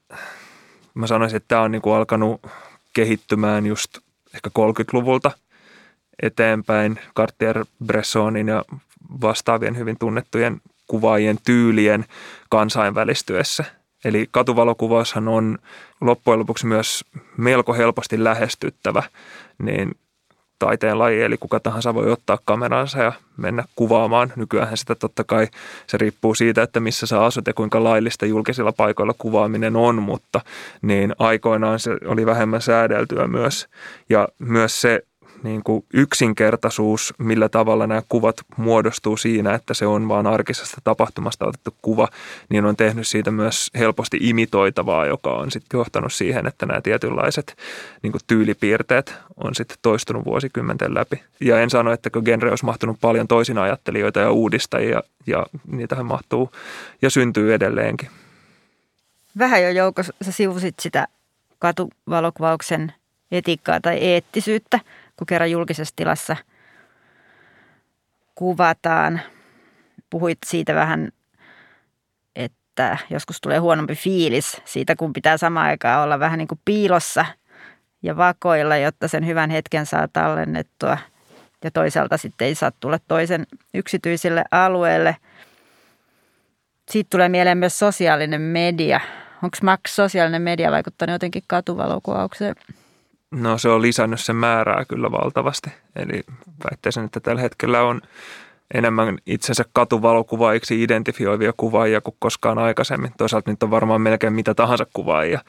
mä 0.94 1.08
sanoisin, 1.08 1.38
että 1.38 1.48
tämä 1.48 1.62
on 1.62 1.72
niin 1.72 1.82
kuin 1.82 1.96
alkanut 1.96 2.42
kehittymään 3.00 3.66
just 3.66 3.98
ehkä 4.36 4.50
30-luvulta 4.60 5.32
eteenpäin 6.22 7.00
Cartier-Bressonin 7.20 8.48
ja 8.48 8.66
vastaavien 9.22 9.78
hyvin 9.78 10.00
tunnettujen 10.00 10.62
kuvaajien 10.88 11.38
tyylien 11.46 12.06
kansainvälistyessä. 12.50 13.66
Eli 14.06 14.28
katuvalokuvaushan 14.32 15.28
on 15.28 15.58
loppujen 16.02 16.40
lopuksi 16.40 16.66
myös 16.66 17.06
melko 17.38 17.74
helposti 17.74 18.24
lähestyttävä, 18.24 19.04
niin 19.58 19.96
taiteen 20.60 21.00
laji, 21.00 21.22
eli 21.22 21.38
kuka 21.38 21.60
tahansa 21.60 21.94
voi 21.94 22.12
ottaa 22.12 22.38
kameransa 22.46 23.00
ja 23.00 23.14
mennä 23.38 23.64
kuvaamaan. 23.76 24.34
Nykyään 24.36 24.78
sitä 24.78 24.96
totta 24.96 25.24
kai 25.24 25.48
se 25.88 25.98
riippuu 25.98 26.36
siitä, 26.36 26.64
että 26.64 26.80
missä 26.80 27.06
sä 27.06 27.24
asut 27.24 27.48
ja 27.48 27.54
kuinka 27.54 27.84
laillista 27.84 28.26
julkisilla 28.26 28.72
paikoilla 28.72 29.14
kuvaaminen 29.18 29.76
on, 29.76 30.02
mutta 30.02 30.42
niin 30.82 31.16
aikoinaan 31.20 31.80
se 31.80 31.98
oli 32.06 32.26
vähemmän 32.26 32.62
säädeltyä 32.62 33.28
myös. 33.28 33.68
Ja 34.10 34.28
myös 34.40 34.82
se 34.82 35.02
niin 35.44 35.64
kuin 35.64 35.86
yksinkertaisuus, 35.94 37.14
millä 37.18 37.50
tavalla 37.50 37.88
nämä 37.88 38.02
kuvat 38.10 38.36
muodostuu 38.58 39.18
siinä, 39.18 39.54
että 39.54 39.74
se 39.74 39.86
on 39.86 40.08
vaan 40.08 40.28
arkisesta 40.28 40.78
tapahtumasta 40.84 41.46
otettu 41.46 41.76
kuva, 41.82 42.08
niin 42.50 42.66
on 42.66 42.76
tehnyt 42.76 43.08
siitä 43.08 43.32
myös 43.32 43.70
helposti 43.78 44.18
imitoitavaa, 44.22 45.06
joka 45.06 45.34
on 45.34 45.52
sitten 45.52 45.78
johtanut 45.78 46.14
siihen, 46.14 46.48
että 46.48 46.66
nämä 46.66 46.82
tietynlaiset 46.82 47.58
niin 48.04 48.12
kuin 48.12 48.22
tyylipiirteet 48.28 49.14
on 49.44 49.56
sitten 49.56 49.78
toistunut 49.82 50.26
vuosikymmenten 50.26 50.94
läpi. 50.94 51.24
Ja 51.42 51.62
en 51.62 51.70
sano, 51.70 51.92
että 51.92 52.10
genre 52.26 52.50
olisi 52.50 52.66
mahtunut 52.66 52.98
paljon 53.02 53.28
toisin 53.28 53.58
ajattelijoita 53.58 54.20
ja 54.20 54.32
uudistajia, 54.32 55.04
ja 55.28 55.46
niitähän 55.68 56.06
mahtuu 56.06 56.52
ja 57.02 57.10
syntyy 57.10 57.54
edelleenkin. 57.54 58.10
Vähän 59.38 59.64
jo 59.64 59.70
Jouko, 59.70 60.04
sä 60.04 60.32
sivusit 60.32 60.76
sitä 60.80 61.08
katuvalokuvauksen 61.60 62.94
etiikkaa 63.32 63.80
tai 63.82 63.98
eettisyyttä 63.98 64.80
kun 65.20 65.28
kerran 65.28 65.52
julkisessa 65.52 65.96
tilassa 65.96 66.36
kuvataan. 68.36 69.22
Puhuit 70.10 70.38
siitä 70.46 70.76
vähän, 70.76 71.12
että 72.36 72.98
joskus 73.10 73.42
tulee 73.42 73.58
huonompi 73.58 73.96
fiilis 73.96 74.62
siitä, 74.66 74.96
kun 74.96 75.14
pitää 75.14 75.38
samaan 75.38 75.68
aikaan 75.68 76.04
olla 76.04 76.20
vähän 76.20 76.38
niin 76.38 76.48
kuin 76.48 76.60
piilossa 76.66 77.26
ja 78.02 78.18
vakoilla, 78.18 78.78
jotta 78.78 79.08
sen 79.08 79.26
hyvän 79.28 79.50
hetken 79.50 79.86
saa 79.86 80.08
tallennettua. 80.08 80.98
Ja 81.64 81.72
toisaalta 81.72 82.18
sitten 82.18 82.48
ei 82.48 82.56
saa 82.56 82.72
tulla 82.80 83.00
toisen 83.08 83.48
yksityiselle 83.74 84.44
alueelle. 84.52 85.16
Siitä 86.92 87.08
tulee 87.10 87.30
mieleen 87.30 87.58
myös 87.58 87.80
sosiaalinen 87.80 88.42
media. 88.42 89.00
Onko 89.44 89.58
Max 89.64 89.80
sosiaalinen 89.88 90.42
media 90.42 90.72
vaikuttanut 90.72 91.14
jotenkin 91.14 91.44
katuvalokuvaukseen? 91.48 92.56
No 93.32 93.58
se 93.58 93.70
on 93.70 93.82
lisännyt 93.82 94.20
sen 94.20 94.36
määrää 94.36 94.86
kyllä 94.86 95.12
valtavasti. 95.12 95.70
Eli 95.96 96.24
väittäisin, 96.72 97.06
että 97.06 97.20
tällä 97.20 97.42
hetkellä 97.42 97.82
on 97.82 98.02
enemmän 98.74 99.18
itsensä 99.26 99.66
katuvalokuvaajiksi 99.74 100.84
identifioivia 100.84 101.54
kuvaajia 101.58 102.02
kuin 102.02 102.16
koskaan 102.20 102.58
aikaisemmin. 102.58 103.12
Toisaalta 103.18 103.52
nyt 103.52 103.64
on 103.64 103.72
varmaan 103.72 104.02
melkein 104.02 104.34
mitä 104.34 104.54
tahansa 104.54 104.86
kuvaajia 104.94 105.42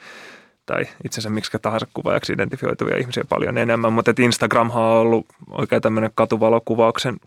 tai 0.65 0.85
itsensä 1.05 1.29
miksi 1.29 1.57
tahansa 1.61 1.87
kuvaajaksi 1.93 2.33
identifioituvia 2.33 2.97
ihmisiä 2.97 3.23
paljon 3.29 3.57
enemmän. 3.57 3.93
Mutta 3.93 4.13
Instagramhan 4.19 4.83
on 4.83 4.97
ollut 4.97 5.25
oikein 5.51 5.81
tämmöinen 5.81 6.11
katuvalokuvauksen 6.15 7.17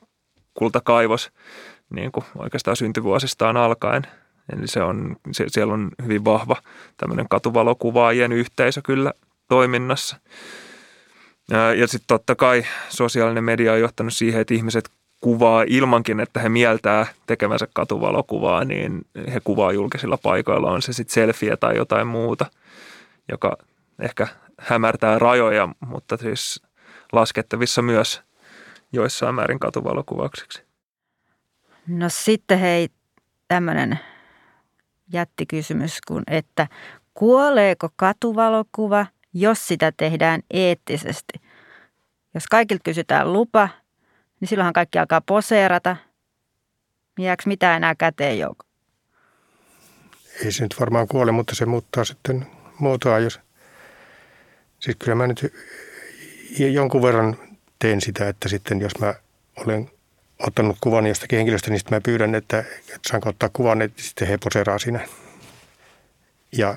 kultakaivos 0.55 1.33
niin 1.90 2.12
kuin 2.12 2.25
oikeastaan 2.38 2.77
syntyvuosistaan 2.77 3.57
alkaen. 3.57 4.03
Eli 4.53 4.67
se 4.67 4.83
on, 4.83 5.17
siellä 5.47 5.75
on 5.75 5.90
hyvin 6.03 6.25
vahva 6.25 6.57
tämmöinen 6.97 7.27
katuvalokuvaajien 7.29 8.33
yhteisö 8.33 8.81
kyllä 8.85 9.12
toiminnassa. 9.48 10.16
Ja 11.76 11.88
sitten 11.88 12.07
totta 12.07 12.35
kai 12.35 12.64
sosiaalinen 12.88 13.44
media 13.44 13.72
on 13.72 13.80
johtanut 13.80 14.12
siihen, 14.12 14.40
että 14.40 14.54
ihmiset 14.54 14.90
kuvaa 15.20 15.64
ilmankin, 15.66 16.20
että 16.20 16.40
he 16.40 16.48
mieltää 16.48 17.07
tekemänsä 17.26 17.68
katuvalokuvaa, 17.72 18.64
niin 18.64 19.07
he 19.35 19.40
kuvaa 19.44 19.72
julkisilla 19.72 20.18
paikoilla, 20.22 20.70
on 20.70 20.83
se 20.83 20.92
sitten 20.92 21.14
selfie 21.14 21.57
tai 21.57 21.76
jotain 21.76 22.07
muuta, 22.07 22.46
joka 23.28 23.57
ehkä 23.98 24.28
hämärtää 24.59 25.18
rajoja, 25.18 25.68
mutta 25.87 26.16
siis 26.16 26.62
laskettavissa 27.12 27.83
myös 27.83 28.22
joissain 28.92 29.35
määrin 29.35 29.59
katuvalokuvaukseksi. 29.59 30.62
No 31.87 32.07
sitten 32.09 32.59
hei, 32.59 32.88
tämmöinen 33.48 33.98
jättikysymys, 35.12 35.98
kun 36.09 36.22
että 36.26 36.68
kuoleeko 37.14 37.88
katuvalokuva 37.96 39.07
jos 39.35 39.68
sitä 39.68 39.92
tehdään 39.97 40.40
eettisesti. 40.51 41.40
Jos 42.35 42.47
kaikilta 42.51 42.83
kysytään 42.85 43.33
lupa, 43.33 43.68
niin 44.40 44.49
silloinhan 44.49 44.73
kaikki 44.73 44.99
alkaa 44.99 45.20
poseerata. 45.20 45.97
Jääkö 47.18 47.42
mitään 47.47 47.77
enää 47.77 47.94
käteen 47.94 48.38
joukko? 48.38 48.66
Ei 50.44 50.53
se 50.53 50.62
nyt 50.62 50.81
varmaan 50.81 51.09
kuole, 51.09 51.33
mutta 51.33 51.55
se 51.55 51.66
muuttaa 51.66 52.05
sitten 52.05 52.47
muotoa, 52.79 53.18
jos... 53.18 53.40
Siis 54.81 54.97
kyllä 54.97 55.14
mä 55.14 55.27
nyt 55.27 55.55
jonkun 56.59 57.03
verran 57.03 57.37
teen 57.79 58.01
sitä, 58.01 58.29
että 58.29 58.49
sitten 58.49 58.81
jos 58.81 58.99
mä 58.99 59.14
olen 59.57 59.90
ottanut 60.38 60.77
kuvan 60.81 61.07
jostakin 61.07 61.37
henkilöstä, 61.37 61.70
niin 61.70 61.79
sitten 61.79 61.97
mä 61.97 62.01
pyydän, 62.01 62.35
että, 62.35 62.59
että 62.59 63.09
saanko 63.09 63.29
ottaa 63.29 63.51
kuvan, 63.53 63.83
että 63.83 64.03
sitten 64.03 64.29
he 64.29 64.38
poseeraa 64.44 64.79
siinä. 64.79 65.09
Ja 66.53 66.77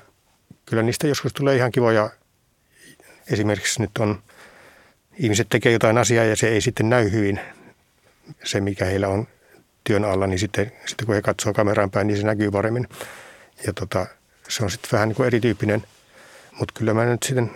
kyllä 0.66 0.84
niistä 0.84 1.08
joskus 1.08 1.34
tulee 1.34 1.56
ihan 1.56 1.72
kivoja 1.72 2.10
esimerkiksi 3.32 3.82
nyt 3.82 3.98
on, 4.00 4.22
ihmiset 5.18 5.50
tekee 5.50 5.72
jotain 5.72 5.98
asiaa 5.98 6.26
ja 6.26 6.36
se 6.36 6.48
ei 6.48 6.62
sitten 6.62 6.90
näy 6.90 7.12
hyvin, 7.12 7.40
se 8.44 8.62
mikä 8.62 8.86
heillä 8.86 9.08
on 9.08 9.28
työn 9.84 10.06
alla, 10.06 10.28
niin 10.28 10.40
sitten, 10.40 10.72
sitten 10.86 11.06
kun 11.06 11.16
he 11.16 11.22
katsoo 11.22 11.54
kameraan 11.54 11.92
päin, 11.92 12.08
niin 12.08 12.18
se 12.18 12.26
näkyy 12.26 12.52
paremmin. 12.52 12.88
Ja 13.68 13.74
tota, 13.74 14.06
se 14.50 14.64
on 14.64 14.72
sitten 14.72 14.92
vähän 14.92 15.08
niin 15.08 15.16
kuin 15.16 15.28
erityyppinen, 15.28 15.84
mutta 16.60 16.74
kyllä 16.78 16.94
mä 16.94 17.06
nyt 17.06 17.24
sitten 17.24 17.52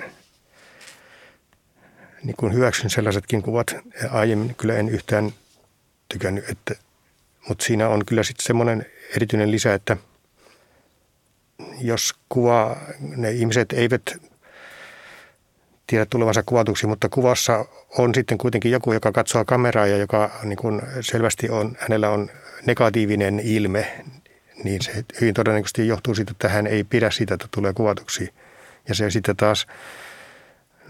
niin 2.24 2.36
kuin 2.36 2.54
hyväksyn 2.54 2.90
sellaisetkin 2.90 3.42
kuvat. 3.42 3.76
Aiemmin 4.10 4.56
kyllä 4.56 4.76
en 4.76 4.90
yhtään 4.90 5.34
tykännyt, 6.10 6.50
että, 6.50 6.76
mutta 7.48 7.66
siinä 7.66 7.90
on 7.90 8.06
kyllä 8.06 8.24
sitten 8.24 8.46
semmoinen 8.46 8.86
erityinen 9.16 9.52
lisä, 9.52 9.74
että 9.74 9.98
jos 11.82 12.14
kuva, 12.30 12.78
ne 13.00 13.32
ihmiset 13.32 13.74
eivät 13.74 14.02
tiedä 15.92 16.06
tulevansa 16.10 16.44
kuvatuksi, 16.46 16.88
mutta 16.88 17.10
kuvassa 17.10 17.66
on 17.98 18.16
sitten 18.16 18.38
kuitenkin 18.38 18.72
joku, 18.72 18.94
joka 18.94 19.12
katsoo 19.12 19.46
kameraa 19.46 19.88
ja 19.88 19.98
joka 19.98 20.32
niin 20.44 20.58
kuin 20.58 20.82
selvästi 21.02 21.50
on, 21.50 21.78
hänellä 21.80 22.10
on 22.10 22.30
negatiivinen 22.66 23.40
ilme, 23.40 24.04
niin 24.64 24.82
se 24.82 25.06
hyvin 25.22 25.34
todennäköisesti 25.34 25.88
johtuu 25.88 26.16
siitä, 26.16 26.32
että 26.32 26.50
hän 26.50 26.68
ei 26.68 26.84
pidä 26.84 27.12
siitä, 27.12 27.34
että 27.34 27.48
tulee 27.52 27.74
kuvatuksi. 27.74 28.34
Ja 28.88 28.96
se 28.96 29.10
sitten 29.10 29.38
taas 29.38 29.68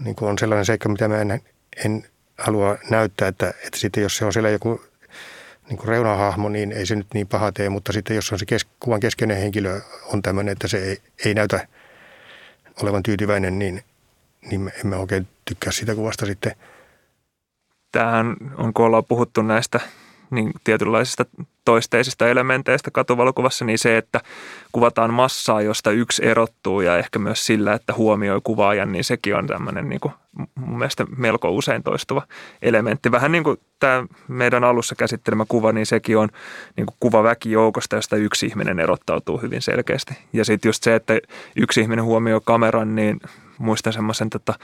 niin 0.04 0.16
kuin 0.16 0.30
on 0.30 0.38
sellainen 0.38 0.64
seikka, 0.64 0.88
mitä 0.88 1.08
mä 1.08 1.20
en, 1.20 1.40
en 1.84 2.04
halua 2.38 2.78
näyttää, 2.90 3.28
että, 3.28 3.48
että 3.48 3.78
sitten 3.78 4.02
jos 4.02 4.16
se 4.16 4.24
on 4.24 4.32
siellä 4.32 4.50
joku 4.50 4.82
niin 5.68 5.78
kuin 5.78 5.88
reunahahmo, 5.88 6.48
niin 6.48 6.72
ei 6.72 6.86
se 6.86 6.96
nyt 6.96 7.14
niin 7.14 7.28
paha 7.28 7.52
tee, 7.52 7.68
mutta 7.68 7.92
sitten 7.92 8.16
jos 8.16 8.32
on 8.32 8.38
se 8.38 8.46
kes, 8.46 8.66
kuvan 8.80 9.00
keskeinen 9.00 9.36
henkilö 9.36 9.80
on 10.04 10.22
tämmöinen, 10.22 10.52
että 10.52 10.68
se 10.68 10.78
ei, 10.78 10.98
ei 11.24 11.34
näytä 11.34 11.68
olevan 12.82 13.02
tyytyväinen, 13.02 13.58
niin 13.58 13.82
niin 14.50 14.72
emme 14.84 14.96
oikein 14.96 15.28
tykkää 15.44 15.72
siitä 15.72 15.94
kuvasta 15.94 16.26
sitten. 16.26 16.52
Tämähän 17.92 18.36
on, 18.58 18.72
kun 18.74 18.86
ollaan 18.86 19.04
puhuttu 19.04 19.42
näistä 19.42 19.80
niin 20.30 20.52
tietynlaisista 20.64 21.24
toisteisista 21.64 22.28
elementeistä 22.28 22.90
katuvalokuvassa, 22.90 23.64
niin 23.64 23.78
se, 23.78 23.96
että 23.96 24.20
kuvataan 24.72 25.14
massaa, 25.14 25.62
josta 25.62 25.90
yksi 25.90 26.26
erottuu 26.26 26.80
ja 26.80 26.98
ehkä 26.98 27.18
myös 27.18 27.46
sillä, 27.46 27.72
että 27.72 27.94
huomioi 27.96 28.40
kuvaajan, 28.44 28.92
niin 28.92 29.04
sekin 29.04 29.36
on 29.36 29.46
tämmöinen 29.46 29.88
niin 29.88 30.00
kuin 30.00 30.14
mun 30.54 30.78
mielestä 30.78 31.06
melko 31.16 31.50
usein 31.50 31.82
toistuva 31.82 32.22
elementti. 32.62 33.10
Vähän 33.10 33.32
niin 33.32 33.44
kuin 33.44 33.60
tämä 33.78 34.06
meidän 34.28 34.64
alussa 34.64 34.94
käsittelemä 34.94 35.44
kuva, 35.48 35.72
niin 35.72 35.86
sekin 35.86 36.18
on 36.18 36.28
niin 36.76 36.86
kuin 36.86 36.96
kuva 37.00 37.22
väkijoukosta, 37.22 37.96
josta 37.96 38.16
yksi 38.16 38.46
ihminen 38.46 38.80
erottautuu 38.80 39.38
hyvin 39.38 39.62
selkeästi. 39.62 40.14
Ja 40.32 40.44
sitten 40.44 40.68
just 40.68 40.82
se, 40.82 40.94
että 40.94 41.18
yksi 41.56 41.80
ihminen 41.80 42.04
huomioi 42.04 42.40
kameran, 42.44 42.94
niin 42.94 43.20
muistan 43.62 43.92
semmoisen, 43.92 44.28
että 44.34 44.54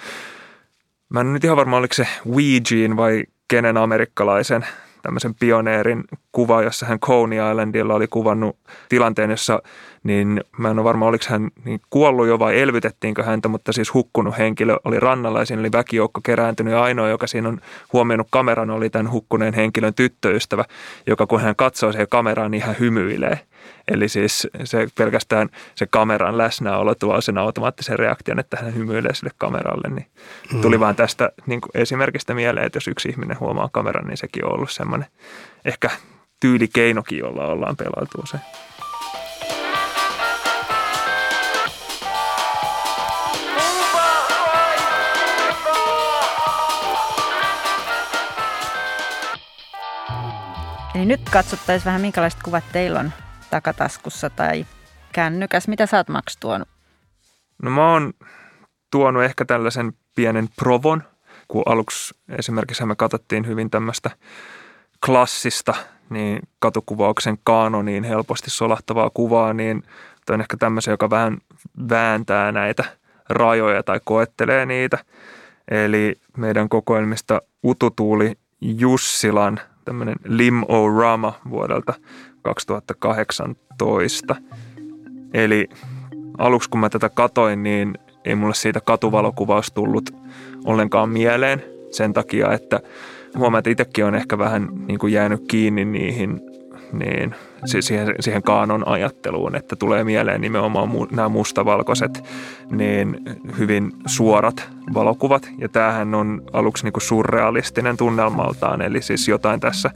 mä 1.08 1.20
en 1.20 1.32
nyt 1.32 1.44
ihan 1.44 1.56
varma, 1.56 1.76
oliko 1.76 1.94
se 1.94 2.06
Ouijin 2.26 2.96
vai 2.96 3.24
kenen 3.48 3.76
amerikkalaisen 3.76 4.66
tämmöisen 5.02 5.34
pioneerin 5.34 6.04
kuva, 6.32 6.62
jossa 6.62 6.86
hän 6.86 7.00
Coney 7.00 7.50
Islandilla 7.50 7.94
oli 7.94 8.06
kuvannut 8.06 8.56
tilanteen, 8.88 9.30
jossa 9.30 9.62
niin 10.02 10.44
mä 10.58 10.70
en 10.70 10.78
ole 10.78 10.84
varma, 10.84 11.06
oliko 11.06 11.24
hän 11.28 11.50
niin 11.64 11.80
kuollut 11.90 12.26
jo 12.26 12.38
vai 12.38 12.60
elvytettiinkö 12.60 13.22
häntä, 13.22 13.48
mutta 13.48 13.72
siis 13.72 13.94
hukkunut 13.94 14.38
henkilö 14.38 14.76
oli 14.84 15.00
rannalla 15.00 15.38
ja 15.38 15.44
siinä 15.44 15.60
oli 15.60 15.72
väkijoukko 15.72 16.20
kerääntynyt 16.24 16.72
ja 16.72 16.82
ainoa, 16.82 17.08
joka 17.08 17.26
siinä 17.26 17.48
on 17.48 17.60
huomioinut 17.92 18.26
kameran, 18.30 18.70
oli 18.70 18.90
tämän 18.90 19.12
hukkuneen 19.12 19.54
henkilön 19.54 19.94
tyttöystävä, 19.94 20.64
joka 21.06 21.26
kun 21.26 21.40
hän 21.40 21.56
katsoo 21.56 21.92
siihen 21.92 22.08
kameraan, 22.10 22.50
niin 22.50 22.62
hän 22.62 22.76
hymyilee. 22.80 23.40
Eli 23.88 24.08
siis 24.08 24.48
se 24.64 24.88
pelkästään 24.98 25.48
se 25.74 25.86
kameran 25.86 26.38
läsnäolo 26.38 26.94
tuo 26.94 27.20
sen 27.20 27.38
automaattisen 27.38 27.98
reaktion, 27.98 28.38
että 28.38 28.56
hän 28.62 28.74
hymyilee 28.74 29.14
sille 29.14 29.30
kameralle. 29.38 29.88
Niin 29.88 30.06
mm. 30.52 30.80
Vaan 30.80 30.96
tästä 30.96 31.32
niin 31.46 31.60
kuin 31.60 31.70
esimerkistä 31.74 32.34
mieleen, 32.34 32.66
että 32.66 32.76
jos 32.76 32.88
yksi 32.88 33.08
ihminen 33.08 33.40
huomaa 33.40 33.68
kameran, 33.72 34.06
niin 34.06 34.16
sekin 34.16 34.44
on 34.44 34.54
ollut 34.54 34.70
semmoinen 34.70 35.08
ehkä 35.64 35.90
tyylikeinokin, 36.40 37.18
jolla 37.18 37.46
ollaan 37.46 37.76
pelailtu 37.76 38.26
se. 38.26 38.38
Eli 50.94 51.06
nyt 51.06 51.20
katsottaisiin 51.30 51.84
vähän, 51.84 52.00
minkälaiset 52.00 52.42
kuvat 52.42 52.64
teillä 52.72 53.00
on 53.00 53.12
takataskussa 53.50 54.30
tai 54.30 54.66
kännykäs. 55.12 55.68
Mitä 55.68 55.86
sä 55.86 55.96
oot 55.96 56.08
Max 56.08 56.36
tuonut? 56.40 56.68
No 57.62 57.70
mä 57.70 57.92
oon 57.92 58.12
tuonut 58.90 59.22
ehkä 59.22 59.44
tällaisen 59.44 59.92
pienen 60.14 60.48
provon, 60.56 61.02
kun 61.48 61.62
aluksi 61.66 62.14
esimerkiksi 62.38 62.86
me 62.86 62.96
katsottiin 62.96 63.46
hyvin 63.46 63.70
tämmöistä 63.70 64.10
klassista 65.06 65.74
niin 66.10 66.38
katukuvauksen 66.58 67.38
kaanoniin 67.44 68.04
helposti 68.04 68.50
solahtavaa 68.50 69.10
kuvaa, 69.14 69.52
niin 69.52 69.82
toin 70.26 70.40
ehkä 70.40 70.56
tämmöisen, 70.56 70.92
joka 70.92 71.10
vähän 71.10 71.38
vääntää 71.90 72.52
näitä 72.52 72.84
rajoja 73.28 73.82
tai 73.82 74.00
koettelee 74.04 74.66
niitä. 74.66 74.98
Eli 75.70 76.20
meidän 76.36 76.68
kokoelmista 76.68 77.42
Ututuuli 77.64 78.38
Jussilan 78.60 79.60
tämmöinen 79.84 80.16
Lim 80.24 80.62
O 80.68 80.98
Rama 81.00 81.40
vuodelta 81.50 81.94
2018. 82.48 84.36
Eli 85.34 85.68
aluksi 86.38 86.70
kun 86.70 86.80
mä 86.80 86.88
tätä 86.90 87.08
katoin, 87.08 87.62
niin 87.62 87.98
ei 88.24 88.34
mulle 88.34 88.54
siitä 88.54 88.80
katuvalokuvaus 88.80 89.72
tullut 89.72 90.10
ollenkaan 90.64 91.08
mieleen 91.08 91.62
sen 91.90 92.12
takia, 92.12 92.52
että 92.52 92.80
huomaat, 93.36 93.66
että 93.66 93.70
itsekin 93.70 94.04
on 94.04 94.14
ehkä 94.14 94.38
vähän 94.38 94.68
niin 94.86 94.98
kuin 94.98 95.12
jäänyt 95.12 95.44
kiinni 95.48 95.84
niihin 95.84 96.40
niin, 96.92 97.34
siihen, 97.64 98.14
siihen 98.20 98.42
kaanon 98.42 98.88
ajatteluun, 98.88 99.54
että 99.54 99.76
tulee 99.76 100.04
mieleen 100.04 100.40
nimenomaan 100.40 100.88
mu, 100.88 101.06
nämä 101.10 101.28
mustavalkoiset, 101.28 102.24
niin 102.70 103.22
hyvin 103.58 103.92
suorat 104.06 104.68
valokuvat. 104.94 105.48
Ja 105.58 105.68
tämähän 105.68 106.14
on 106.14 106.42
aluksi 106.52 106.84
niin 106.84 106.92
kuin 106.92 107.02
surrealistinen 107.02 107.96
tunnelmaltaan, 107.96 108.82
eli 108.82 109.02
siis 109.02 109.28
jotain 109.28 109.60
tässä 109.60 109.90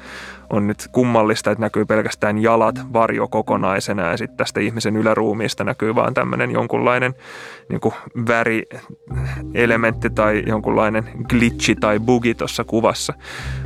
on 0.51 0.67
nyt 0.67 0.89
kummallista, 0.93 1.51
että 1.51 1.65
näkyy 1.65 1.85
pelkästään 1.85 2.39
jalat 2.39 2.93
varjo 2.93 3.29
kokonaisena 3.29 4.11
ja 4.11 4.17
sitten 4.17 4.37
tästä 4.37 4.61
ihmisen 4.61 4.97
yläruumiista 4.97 5.65
näkyy 5.65 5.95
vaan 5.95 6.15
tämmöinen 6.15 6.51
jonkunlainen 6.51 7.15
niin 7.69 7.81
kuin 7.81 7.95
värielementti 8.29 10.11
tai 10.11 10.43
jonkunlainen 10.47 11.05
glitchi 11.29 11.75
tai 11.75 12.01
bugi 12.01 12.35
tuossa 12.35 12.65
kuvassa. 12.65 13.15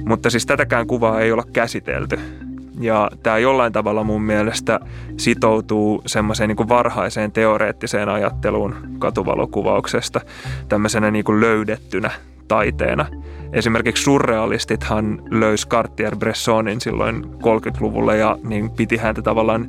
Mutta 0.04 0.30
siis 0.30 0.46
tätäkään 0.46 0.86
kuvaa 0.86 1.20
ei 1.20 1.32
olla 1.32 1.44
käsitelty. 1.52 2.45
Ja 2.80 3.10
tämä 3.22 3.38
jollain 3.38 3.72
tavalla 3.72 4.04
mun 4.04 4.22
mielestä 4.22 4.80
sitoutuu 5.16 6.02
semmoiseen 6.06 6.48
niin 6.48 6.68
varhaiseen 6.68 7.32
teoreettiseen 7.32 8.08
ajatteluun 8.08 8.74
katuvalokuvauksesta 8.98 10.20
tämmöisenä 10.68 11.10
niin 11.10 11.24
kuin 11.24 11.40
löydettynä 11.40 12.10
taiteena. 12.48 13.06
Esimerkiksi 13.52 14.02
surrealistithan 14.02 15.22
löysi 15.30 15.68
Cartier-Bressonin 15.68 16.80
silloin 16.80 17.24
30-luvulla 17.24 18.14
ja 18.14 18.38
niin 18.44 18.70
piti 18.70 18.96
häntä 18.96 19.22
tavallaan 19.22 19.68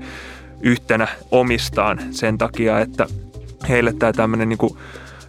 yhtenä 0.61 1.07
omistaan 1.31 1.99
sen 2.11 2.37
takia, 2.37 2.79
että 2.79 3.07
heille 3.69 3.93
tämä 3.93 4.13
tämmöinen 4.13 4.49
niin 4.49 4.77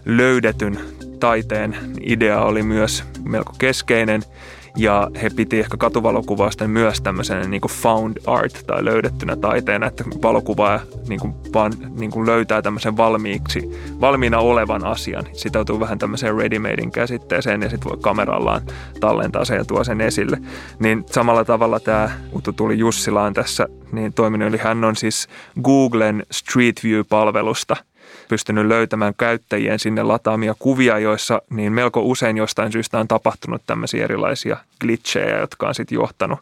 löydetyn 0.05 0.79
taiteen 1.19 1.77
idea 2.01 2.41
oli 2.41 2.63
myös 2.63 3.03
melko 3.23 3.53
keskeinen– 3.57 4.21
ja 4.79 5.11
he 5.21 5.29
piti 5.29 5.59
ehkä 5.59 5.77
katuvalokuvausta 5.77 6.67
myös 6.67 7.01
tämmöisenä 7.01 7.47
niin 7.47 7.61
kuin 7.61 7.71
found 7.71 8.17
art 8.27 8.63
tai 8.67 8.85
löydettynä 8.85 9.35
taiteena, 9.35 9.87
että 9.87 10.03
valokuvaa 10.21 10.79
niin 11.07 11.19
kuin 11.19 11.33
vaan 11.53 11.73
niin 11.99 12.11
kuin 12.11 12.25
löytää 12.25 12.61
tämmöisen 12.61 12.97
valmiiksi, 12.97 13.69
valmiina 14.01 14.39
olevan 14.39 14.85
asian. 14.85 15.23
Sitoutuu 15.33 15.79
vähän 15.79 15.99
tämmöiseen 15.99 16.37
ready-madein 16.37 16.91
käsitteeseen 16.91 17.61
ja 17.61 17.69
sitten 17.69 17.89
voi 17.89 17.97
kamerallaan 18.01 18.61
tallentaa 18.99 19.45
sen 19.45 19.57
ja 19.57 19.65
tuo 19.65 19.83
sen 19.83 20.01
esille. 20.01 20.37
Niin 20.79 21.05
samalla 21.11 21.45
tavalla 21.45 21.79
tämä 21.79 22.09
Utu 22.35 22.53
tuli 22.53 22.79
Jussilaan 22.79 23.33
tässä 23.33 23.67
niin 23.91 24.13
toiminut, 24.13 24.47
eli 24.47 24.57
hän 24.57 24.83
on 24.83 24.95
siis 24.95 25.27
Googlen 25.63 26.25
Street 26.31 26.75
View-palvelusta– 26.83 27.75
pystynyt 28.29 28.67
löytämään 28.67 29.13
käyttäjien 29.17 29.79
sinne 29.79 30.03
lataamia 30.03 30.55
kuvia, 30.59 30.99
joissa 30.99 31.41
niin 31.49 31.73
melko 31.73 32.01
usein 32.01 32.37
jostain 32.37 32.71
syystä 32.71 32.99
on 32.99 33.07
tapahtunut 33.07 33.61
tämmöisiä 33.67 34.03
erilaisia 34.03 34.57
glitchejä, 34.81 35.39
jotka 35.39 35.67
on 35.67 35.75
sitten 35.75 35.95
johtanut 35.95 36.39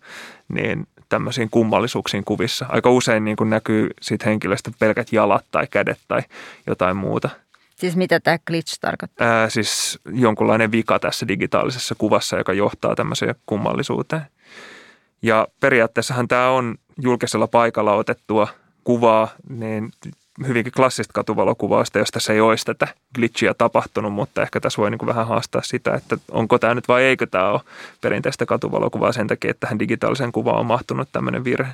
niin 0.47 0.87
tämmöisiin 1.09 1.49
kummallisuuksiin 1.49 2.23
kuvissa. 2.23 2.65
Aika 2.69 2.89
usein 2.89 3.25
niin 3.25 3.37
kuin 3.37 3.49
näkyy 3.49 3.89
siitä 4.01 4.25
henkilöstä 4.25 4.71
pelkät 4.79 5.13
jalat 5.13 5.45
tai 5.51 5.67
kädet 5.67 5.99
tai 6.07 6.21
jotain 6.67 6.97
muuta. 6.97 7.29
Siis 7.75 7.95
mitä 7.95 8.19
tämä 8.19 8.37
glitch 8.47 8.77
tarkoittaa? 8.81 9.27
Ää, 9.27 9.49
siis 9.49 9.99
jonkunlainen 10.13 10.71
vika 10.71 10.99
tässä 10.99 11.27
digitaalisessa 11.27 11.95
kuvassa, 11.97 12.37
joka 12.37 12.53
johtaa 12.53 12.95
tämmöiseen 12.95 13.35
kummallisuuteen. 13.45 14.21
Ja 15.21 15.47
periaatteessahan 15.59 16.27
tämä 16.27 16.49
on 16.49 16.75
julkisella 17.01 17.47
paikalla 17.47 17.93
otettua 17.93 18.47
kuvaa, 18.83 19.27
niin 19.49 19.91
hyvinkin 20.47 20.73
klassista 20.73 21.13
katuvalokuvausta, 21.13 21.99
josta 21.99 22.19
se 22.19 22.33
ei 22.33 22.41
olisi 22.41 22.65
tätä 22.65 22.87
glitchiä 23.15 23.53
tapahtunut, 23.53 24.13
mutta 24.13 24.41
ehkä 24.41 24.59
tässä 24.59 24.81
voi 24.81 24.91
niin 24.91 24.99
kuin 24.99 25.07
vähän 25.07 25.27
haastaa 25.27 25.61
sitä, 25.61 25.93
että 25.93 26.17
onko 26.31 26.59
tämä 26.59 26.75
nyt 26.75 26.87
vai 26.87 27.03
eikö 27.03 27.27
tämä 27.27 27.49
ole 27.49 27.61
perinteistä 28.01 28.45
katuvalokuvaa 28.45 29.11
sen 29.11 29.27
takia, 29.27 29.51
että 29.51 29.59
tähän 29.59 29.79
digitaaliseen 29.79 30.31
kuvaan 30.31 30.59
on 30.59 30.65
mahtunut 30.65 31.09
tämmöinen 31.11 31.43
virhe. 31.43 31.71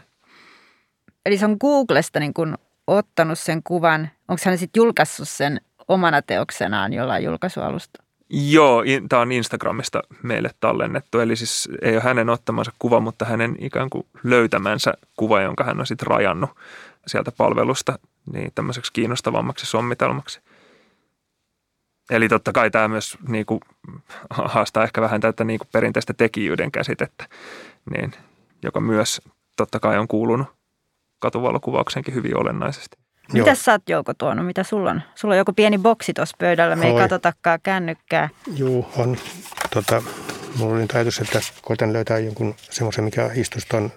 Eli 1.26 1.38
se 1.38 1.46
on 1.46 1.58
Googlesta 1.60 2.20
niin 2.20 2.34
kuin 2.34 2.56
ottanut 2.88 3.40
sen 3.40 3.64
kuvan, 3.64 4.10
onko 4.28 4.42
hän 4.46 4.58
sitten 4.58 4.80
julkaissut 4.80 5.30
sen 5.30 5.62
omana 5.88 6.22
teoksenaan 6.22 6.94
jollain 6.94 7.24
julkaisualusta? 7.24 8.04
Joo, 8.30 8.84
tämä 9.10 9.22
on 9.22 9.32
Instagramista 9.32 10.02
meille 10.24 10.50
tallennettu, 10.60 11.20
eli 11.20 11.36
siis 11.36 11.70
ei 11.82 11.94
ole 11.94 12.04
hänen 12.04 12.30
ottamansa 12.30 12.72
kuva, 12.80 13.00
mutta 13.00 13.26
hänen 13.26 13.56
ikään 13.60 13.90
kuin 13.90 14.06
löytämänsä 14.24 14.94
kuva, 15.18 15.42
jonka 15.42 15.64
hän 15.64 15.80
on 15.80 15.88
sitten 15.88 16.08
rajannut 16.08 16.50
sieltä 17.08 17.32
palvelusta 17.32 18.00
niin 18.34 18.52
tämmöiseksi 18.56 18.94
kiinnostavammaksi 18.94 19.66
sommitelmaksi. 19.66 20.42
Eli 22.10 22.30
totta 22.30 22.52
kai 22.52 22.72
tämä 22.72 22.88
myös 22.88 23.18
niin 23.28 23.46
kuin, 23.46 23.60
haastaa 24.30 24.84
ehkä 24.84 25.02
vähän 25.02 25.22
tätä 25.22 25.44
niin 25.44 25.60
kuin 25.60 25.70
perinteistä 25.72 26.14
tekijyyden 26.14 26.72
käsitettä, 26.72 27.26
niin, 27.96 28.14
joka 28.64 28.80
myös 28.80 29.22
totta 29.56 29.80
kai 29.80 29.98
on 29.98 30.08
kuulunut 30.08 30.48
katuvalokuvaukseenkin 31.20 32.14
hyvin 32.14 32.38
olennaisesti. 32.38 32.98
Mitä 33.34 33.56
sä 33.56 33.72
oot 33.72 33.90
Jouko 33.90 34.14
tuonut? 34.14 34.46
Mitä 34.46 34.64
sulla 34.64 34.92
on? 34.92 35.02
Sulla 35.16 35.34
on 35.34 35.38
joku 35.38 35.54
pieni 35.54 35.78
boksi 35.78 36.14
tuossa 36.14 36.38
pöydällä, 36.40 36.76
me 36.76 36.86
Hoi. 36.86 36.92
ei 36.92 37.02
katsotakaan 37.02 37.60
kännykkää. 37.64 38.30
Joo, 38.56 38.90
on. 38.98 39.18
Tota, 39.74 40.04
mulla 40.58 40.76
oli 40.76 40.86
ajatus, 40.94 41.20
että 41.20 41.40
koitan 41.62 41.94
löytää 41.94 42.20
jonkun 42.20 42.56
semmoisen, 42.70 43.04
mikä 43.04 43.30
istuisi 43.36 43.68
tuon 43.68 43.92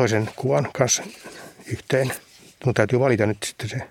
toisen 0.00 0.30
kuvan 0.36 0.68
kanssa 0.72 1.02
yhteen. 1.72 2.12
Mun 2.64 2.74
täytyy 2.74 3.00
valita 3.00 3.26
nyt 3.26 3.36
sitten 3.42 3.68
se. 3.68 3.88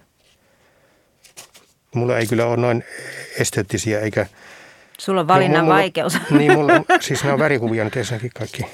Mulla 1.96 2.18
ei 2.18 2.28
kyllä 2.28 2.46
ole 2.46 2.58
noin 2.58 2.84
esteettisiä 3.40 4.00
eikä... 4.00 4.26
Sulla 5.00 5.22
on 5.22 5.28
valinnan 5.28 5.64
mulla, 5.64 5.76
vaikeus. 5.76 6.18
Niin, 6.38 6.52
mulla, 6.52 6.74
siis 7.00 7.24
nämä 7.24 7.34
on 7.34 7.40
värikuvia 7.40 7.84
nyt 7.84 7.98
ensinnäkin 7.98 8.32
kaikki. 8.38 8.66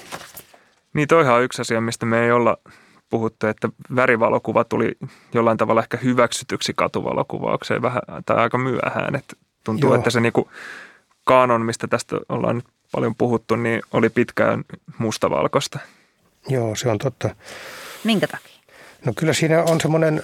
Niin 0.93 1.07
toihan 1.07 1.35
on 1.35 1.43
yksi 1.43 1.61
asia, 1.61 1.81
mistä 1.81 2.05
me 2.05 2.25
ei 2.25 2.31
olla 2.31 2.57
puhuttu, 3.09 3.47
että 3.47 3.69
värivalokuva 3.95 4.63
tuli 4.63 4.91
jollain 5.33 5.57
tavalla 5.57 5.81
ehkä 5.81 5.97
hyväksytyksi 5.97 6.73
katuvalokuvaukseen 6.75 7.81
vähän 7.81 8.01
tai 8.25 8.37
aika 8.37 8.57
myöhään. 8.57 9.15
Että 9.15 9.35
tuntuu, 9.63 9.89
Joo. 9.89 9.95
että 9.95 10.09
se 10.09 10.19
niinku 10.19 10.49
kaanon, 11.23 11.61
mistä 11.61 11.87
tästä 11.87 12.15
ollaan 12.29 12.55
nyt 12.55 12.65
paljon 12.91 13.15
puhuttu, 13.15 13.55
niin 13.55 13.81
oli 13.93 14.09
pitkään 14.09 14.63
mustavalkoista. 14.97 15.79
Joo, 16.47 16.75
se 16.75 16.89
on 16.89 16.97
totta. 16.97 17.36
Minkä 18.03 18.27
takia? 18.27 18.55
No 19.05 19.13
kyllä 19.15 19.34
siinä 19.34 19.63
on 19.63 19.81
semmoinen 19.81 20.23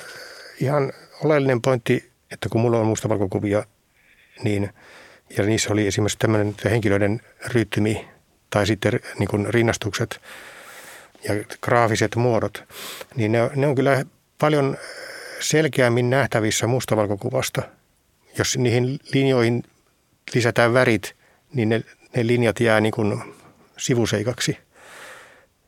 ihan 0.59 0.93
oleellinen 1.23 1.61
pointti, 1.61 2.11
että 2.31 2.49
kun 2.49 2.61
mulla 2.61 2.79
on 2.79 2.85
mustavalkokuvia, 2.85 3.65
niin 4.43 4.73
ja 5.37 5.43
niissä 5.43 5.73
oli 5.73 5.87
esimerkiksi 5.87 6.17
tämmöinen 6.17 6.55
henkilöiden 6.65 7.21
rytmi 7.45 8.07
tai 8.49 8.67
sitten 8.67 8.99
niin 9.19 9.29
kuin 9.29 9.53
rinnastukset 9.53 10.21
ja 11.23 11.33
graafiset 11.61 12.15
muodot, 12.15 12.63
niin 13.15 13.31
ne, 13.31 13.49
ne 13.55 13.67
on 13.67 13.75
kyllä 13.75 14.05
paljon 14.39 14.77
selkeämmin 15.39 16.09
nähtävissä 16.09 16.67
mustavalkokuvasta. 16.67 17.61
Jos 18.37 18.57
niihin 18.57 18.99
linjoihin 19.13 19.63
lisätään 20.33 20.73
värit, 20.73 21.15
niin 21.53 21.69
ne, 21.69 21.83
ne 22.15 22.27
linjat 22.27 22.59
jää 22.59 22.81
niin 22.81 22.93
kuin 22.93 23.23
sivuseikaksi– 23.77 24.57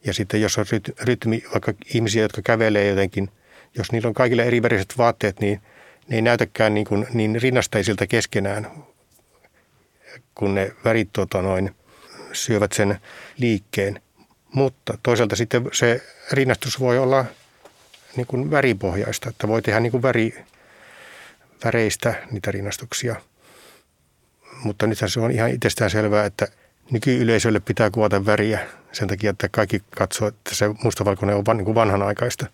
ja 0.05 0.13
sitten 0.13 0.41
jos 0.41 0.57
on 0.57 0.65
rytmi, 1.01 1.43
vaikka 1.51 1.73
ihmisiä, 1.93 2.21
jotka 2.21 2.41
kävelee 2.41 2.87
jotenkin, 2.87 3.29
jos 3.77 3.91
niillä 3.91 4.07
on 4.07 4.13
kaikille 4.13 4.43
eri 4.43 4.61
väriset 4.61 4.93
vaatteet, 4.97 5.39
niin 5.39 5.61
ne 6.07 6.15
ei 6.15 6.21
näytäkään 6.21 6.73
niin, 6.73 6.85
kuin, 6.85 7.07
niin 7.13 7.41
rinnastaisilta 7.41 8.07
keskenään, 8.07 8.71
kun 10.35 10.55
ne 10.55 10.71
värit 10.85 11.09
tota 11.13 11.41
noin, 11.41 11.75
syövät 12.33 12.71
sen 12.71 12.99
liikkeen. 13.37 14.01
Mutta 14.53 14.97
toisaalta 15.03 15.35
sitten 15.35 15.69
se 15.73 16.01
rinnastus 16.31 16.79
voi 16.79 16.97
olla 16.97 17.25
niin 18.15 18.27
kuin 18.27 18.51
väripohjaista, 18.51 19.29
että 19.29 19.47
voi 19.47 19.61
tehdä 19.61 19.79
niin 19.79 19.91
kuin 19.91 20.01
väri, 20.01 20.43
väreistä 21.65 22.13
niitä 22.31 22.51
rinnastuksia. 22.51 23.15
Mutta 24.63 24.87
nythän 24.87 25.09
se 25.09 25.19
on 25.19 25.31
ihan 25.31 25.49
itsestään 25.51 25.91
selvää, 25.91 26.25
että 26.25 26.47
nykyyleisölle 26.91 27.59
pitää 27.59 27.91
kuvata 27.91 28.25
väriä 28.25 28.59
sen 28.91 29.07
takia, 29.07 29.29
että 29.29 29.49
kaikki 29.49 29.81
katsoo, 29.97 30.27
että 30.27 30.55
se 30.55 30.69
mustavalkoinen 30.83 31.35
on 31.35 31.45
van, 31.45 31.57
niin 31.57 31.65
kuin 31.65 31.75
vanhanaikaista. 31.75 32.45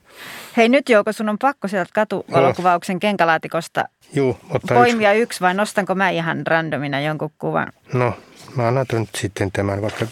Hei 0.57 0.69
nyt 0.69 0.89
Jouko, 0.89 1.11
sun 1.11 1.29
on 1.29 1.37
pakko 1.37 1.67
sieltä 1.67 1.91
katuvalokuvauksen 1.93 2.95
no. 2.95 2.99
kenkälaatikosta 2.99 3.85
Juu, 4.13 4.37
poimia 4.67 5.13
yksi. 5.13 5.21
yksi 5.21 5.41
vai 5.41 5.53
nostanko 5.53 5.95
mä 5.95 6.09
ihan 6.09 6.47
randomina 6.47 7.01
jonkun 7.01 7.31
kuvan? 7.37 7.67
No, 7.93 8.13
mä 8.55 8.67
annan 8.67 8.85
nyt 8.91 9.09
sitten 9.15 9.51
tämän, 9.51 9.81
vaikka 9.81 10.05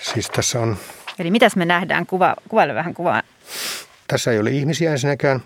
siis 0.00 0.30
tässä 0.30 0.60
on... 0.60 0.76
Eli 1.18 1.30
mitäs 1.30 1.56
me 1.56 1.64
nähdään? 1.64 2.06
Kuva, 2.06 2.36
kuvaile 2.48 2.74
vähän 2.74 2.94
kuvaa. 2.94 3.22
Tässä 4.08 4.32
ei 4.32 4.38
ole 4.38 4.50
ihmisiä 4.50 4.92
ensinnäkään. 4.92 5.40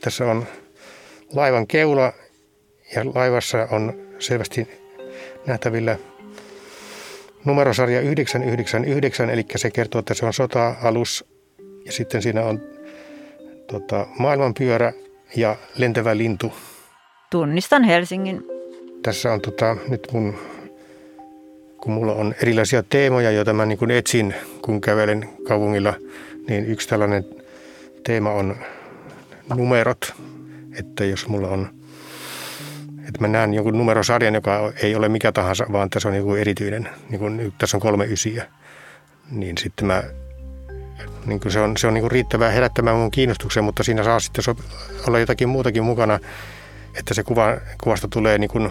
Tässä 0.00 0.24
on 0.24 0.46
laivan 1.32 1.66
keula 1.66 2.12
ja 2.96 3.04
laivassa 3.14 3.68
on 3.70 3.94
selvästi 4.18 4.68
nähtävillä 5.46 5.98
numerosarja 7.44 8.00
999, 8.00 9.30
eli 9.30 9.44
se 9.56 9.70
kertoo, 9.70 9.98
että 9.98 10.14
se 10.14 10.26
on 10.26 10.32
sota-alus. 10.32 11.24
Ja 11.84 11.92
sitten 11.92 12.22
siinä 12.22 12.42
on 12.42 12.60
tota, 13.66 14.06
maailmanpyörä 14.18 14.92
ja 15.36 15.56
lentävä 15.76 16.16
lintu. 16.16 16.52
Tunnistan 17.30 17.84
Helsingin. 17.84 18.42
Tässä 19.02 19.32
on 19.32 19.40
tota, 19.40 19.76
nyt 19.88 20.08
mun, 20.12 20.38
kun 21.76 21.92
mulla 21.92 22.12
on 22.12 22.34
erilaisia 22.42 22.82
teemoja, 22.82 23.30
joita 23.30 23.52
mä 23.52 23.66
niin 23.66 23.78
kuin 23.78 23.90
etsin, 23.90 24.34
kun 24.62 24.80
kävelen 24.80 25.28
kaupungilla, 25.48 25.94
niin 26.48 26.66
yksi 26.66 26.88
tällainen 26.88 27.24
teema 28.04 28.30
on 28.32 28.56
numerot. 29.54 30.14
Että 30.78 31.04
jos 31.04 31.28
mulla 31.28 31.48
on 31.48 31.79
että 33.10 33.20
mä 33.20 33.28
näen 33.28 33.54
jonkun 33.54 33.78
numerosarjan, 33.78 34.34
joka 34.34 34.72
ei 34.82 34.94
ole 34.94 35.08
mikä 35.08 35.32
tahansa, 35.32 35.66
vaan 35.72 35.90
tässä 35.90 36.08
on 36.08 36.16
joku 36.16 36.34
erityinen, 36.34 36.88
niin 37.08 37.18
kuin 37.18 37.52
tässä 37.58 37.76
on 37.76 37.80
kolme 37.80 38.04
ysiä, 38.04 38.46
niin 39.30 39.58
sitten 39.58 39.86
mä, 39.86 40.02
niin 41.26 41.40
kuin 41.40 41.52
se 41.52 41.60
on, 41.60 41.76
se 41.76 41.86
on 41.86 41.94
niin 41.94 42.02
kuin 42.02 42.10
riittävää 42.10 42.50
herättämään 42.50 42.96
mun 42.96 43.10
kiinnostuksen, 43.10 43.64
mutta 43.64 43.82
siinä 43.82 44.04
saa 44.04 44.20
sitten 44.20 44.44
so, 44.44 44.56
olla 45.08 45.18
jotakin 45.18 45.48
muutakin 45.48 45.84
mukana, 45.84 46.18
että 46.98 47.14
se 47.14 47.22
kuva, 47.22 47.56
kuvasta 47.82 48.08
tulee 48.08 48.38
niin 48.38 48.50
kuin 48.50 48.70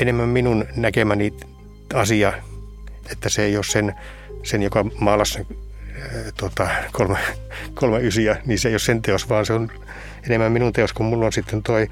enemmän 0.00 0.28
minun 0.28 0.64
näkemäni 0.76 1.32
asia, 1.94 2.32
että 3.12 3.28
se 3.28 3.42
ei 3.42 3.56
ole 3.56 3.64
sen, 3.64 3.94
sen 4.42 4.62
joka 4.62 4.84
maalasi 5.00 5.38
äh, 5.38 5.46
tota, 6.36 6.68
kolme, 6.92 7.18
kolme 7.74 8.00
ysiä, 8.00 8.36
niin 8.46 8.58
se 8.58 8.68
ei 8.68 8.74
ole 8.74 8.78
sen 8.78 9.02
teos, 9.02 9.28
vaan 9.28 9.46
se 9.46 9.52
on 9.52 9.70
enemmän 10.26 10.52
minun 10.52 10.72
teos, 10.72 10.92
kun 10.92 11.06
mulla 11.06 11.26
on 11.26 11.32
sitten 11.32 11.62
toi 11.62 11.88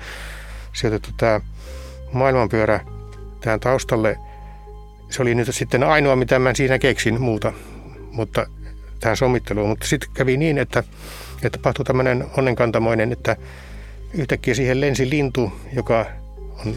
sijoitettu 0.72 1.10
tämä 1.16 1.40
maailmanpyörä 2.12 2.80
tähän 3.40 3.60
taustalle. 3.60 4.18
Se 5.10 5.22
oli 5.22 5.34
nyt 5.34 5.48
sitten 5.50 5.82
ainoa, 5.82 6.16
mitä 6.16 6.38
mä 6.38 6.54
siinä 6.54 6.78
keksin 6.78 7.20
muuta, 7.20 7.52
mutta 8.12 8.46
tähän 9.00 9.16
sommitteluun. 9.16 9.68
Mutta 9.68 9.86
sitten 9.86 10.10
kävi 10.14 10.36
niin, 10.36 10.58
että, 10.58 10.84
että 11.42 11.58
tapahtui 11.58 11.84
tämmöinen 11.84 12.24
onnenkantamoinen, 12.36 13.12
että 13.12 13.36
yhtäkkiä 14.14 14.54
siihen 14.54 14.80
lensi 14.80 15.10
lintu, 15.10 15.52
joka 15.72 16.06
on 16.66 16.74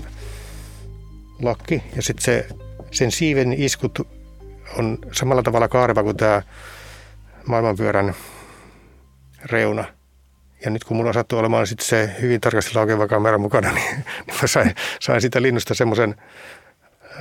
lakki. 1.41 1.83
Ja 1.95 2.01
sitten 2.01 2.23
se, 2.23 2.47
sen 2.91 3.11
siiven 3.11 3.53
iskut 3.53 3.99
on 4.77 4.97
samalla 5.11 5.43
tavalla 5.43 5.67
kaareva 5.67 6.03
kuin 6.03 6.17
tämä 6.17 6.41
maailmanpyörän 7.45 8.15
reuna– 9.45 9.85
ja 10.65 10.71
nyt 10.71 10.83
kun 10.83 10.97
mulla 10.97 11.13
sattuu 11.13 11.39
olemaan 11.39 11.67
sitten 11.67 11.87
se 11.87 12.15
hyvin 12.21 12.41
tarkasti 12.41 12.75
laukeva 12.75 13.07
kamera 13.07 13.37
mukana, 13.37 13.71
niin, 13.73 13.95
niin 14.27 14.37
mä 14.41 14.47
sain, 14.47 14.75
sain 14.99 15.21
sitä 15.21 15.41
linnusta 15.41 15.73
semmoisen 15.73 16.15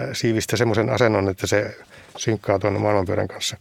äh, 0.00 0.08
siivistä 0.12 0.56
semmoisen 0.56 0.90
asennon, 0.90 1.28
että 1.28 1.46
se 1.46 1.76
synkkaa 2.16 2.58
tuon 2.58 2.80
maailmanpyörän 2.80 3.28
kanssa. 3.28 3.56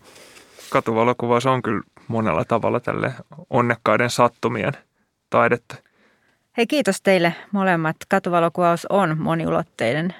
Katuvalokuvaus 0.69 1.45
on 1.45 1.61
kyllä 1.61 1.81
monella 2.07 2.45
tavalla 2.45 2.79
tälle 2.79 3.13
onnekkaiden 3.49 4.09
sattumien 4.09 4.73
taidetta. 5.29 5.75
Hei 6.57 6.67
kiitos 6.67 7.01
teille 7.01 7.35
molemmat. 7.51 7.95
Katuvalokuvaus 8.09 8.85
on 8.85 9.17
moniulotteinen 9.19 10.15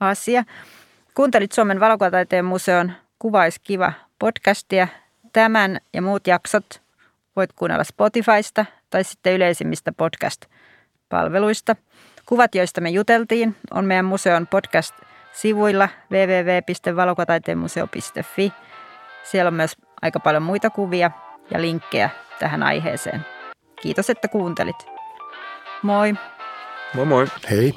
asia. 0.00 0.44
Kuuntelit 1.14 1.52
Suomen 1.52 1.80
valokuvataiteen 1.80 2.44
museon 2.44 2.92
Kuvais 3.18 3.58
kiva 3.58 3.92
podcastia. 4.18 4.88
Tämän 5.32 5.80
ja 5.92 6.02
muut 6.02 6.26
jaksot 6.26 6.85
voit 7.36 7.52
kuunnella 7.52 7.84
Spotifysta 7.84 8.66
tai 8.90 9.04
sitten 9.04 9.32
yleisimmistä 9.32 9.92
podcast-palveluista. 9.92 11.76
Kuvat, 12.26 12.54
joista 12.54 12.80
me 12.80 12.90
juteltiin, 12.90 13.56
on 13.70 13.84
meidän 13.84 14.04
museon 14.04 14.46
podcast-sivuilla 14.46 15.88
www.valokataiteenmuseo.fi. 16.10 18.52
Siellä 19.22 19.48
on 19.48 19.54
myös 19.54 19.76
aika 20.02 20.20
paljon 20.20 20.42
muita 20.42 20.70
kuvia 20.70 21.10
ja 21.50 21.60
linkkejä 21.60 22.10
tähän 22.38 22.62
aiheeseen. 22.62 23.26
Kiitos, 23.82 24.10
että 24.10 24.28
kuuntelit. 24.28 24.86
Moi. 25.82 26.14
Moi 26.94 27.06
moi. 27.06 27.26
Hei. 27.50 27.74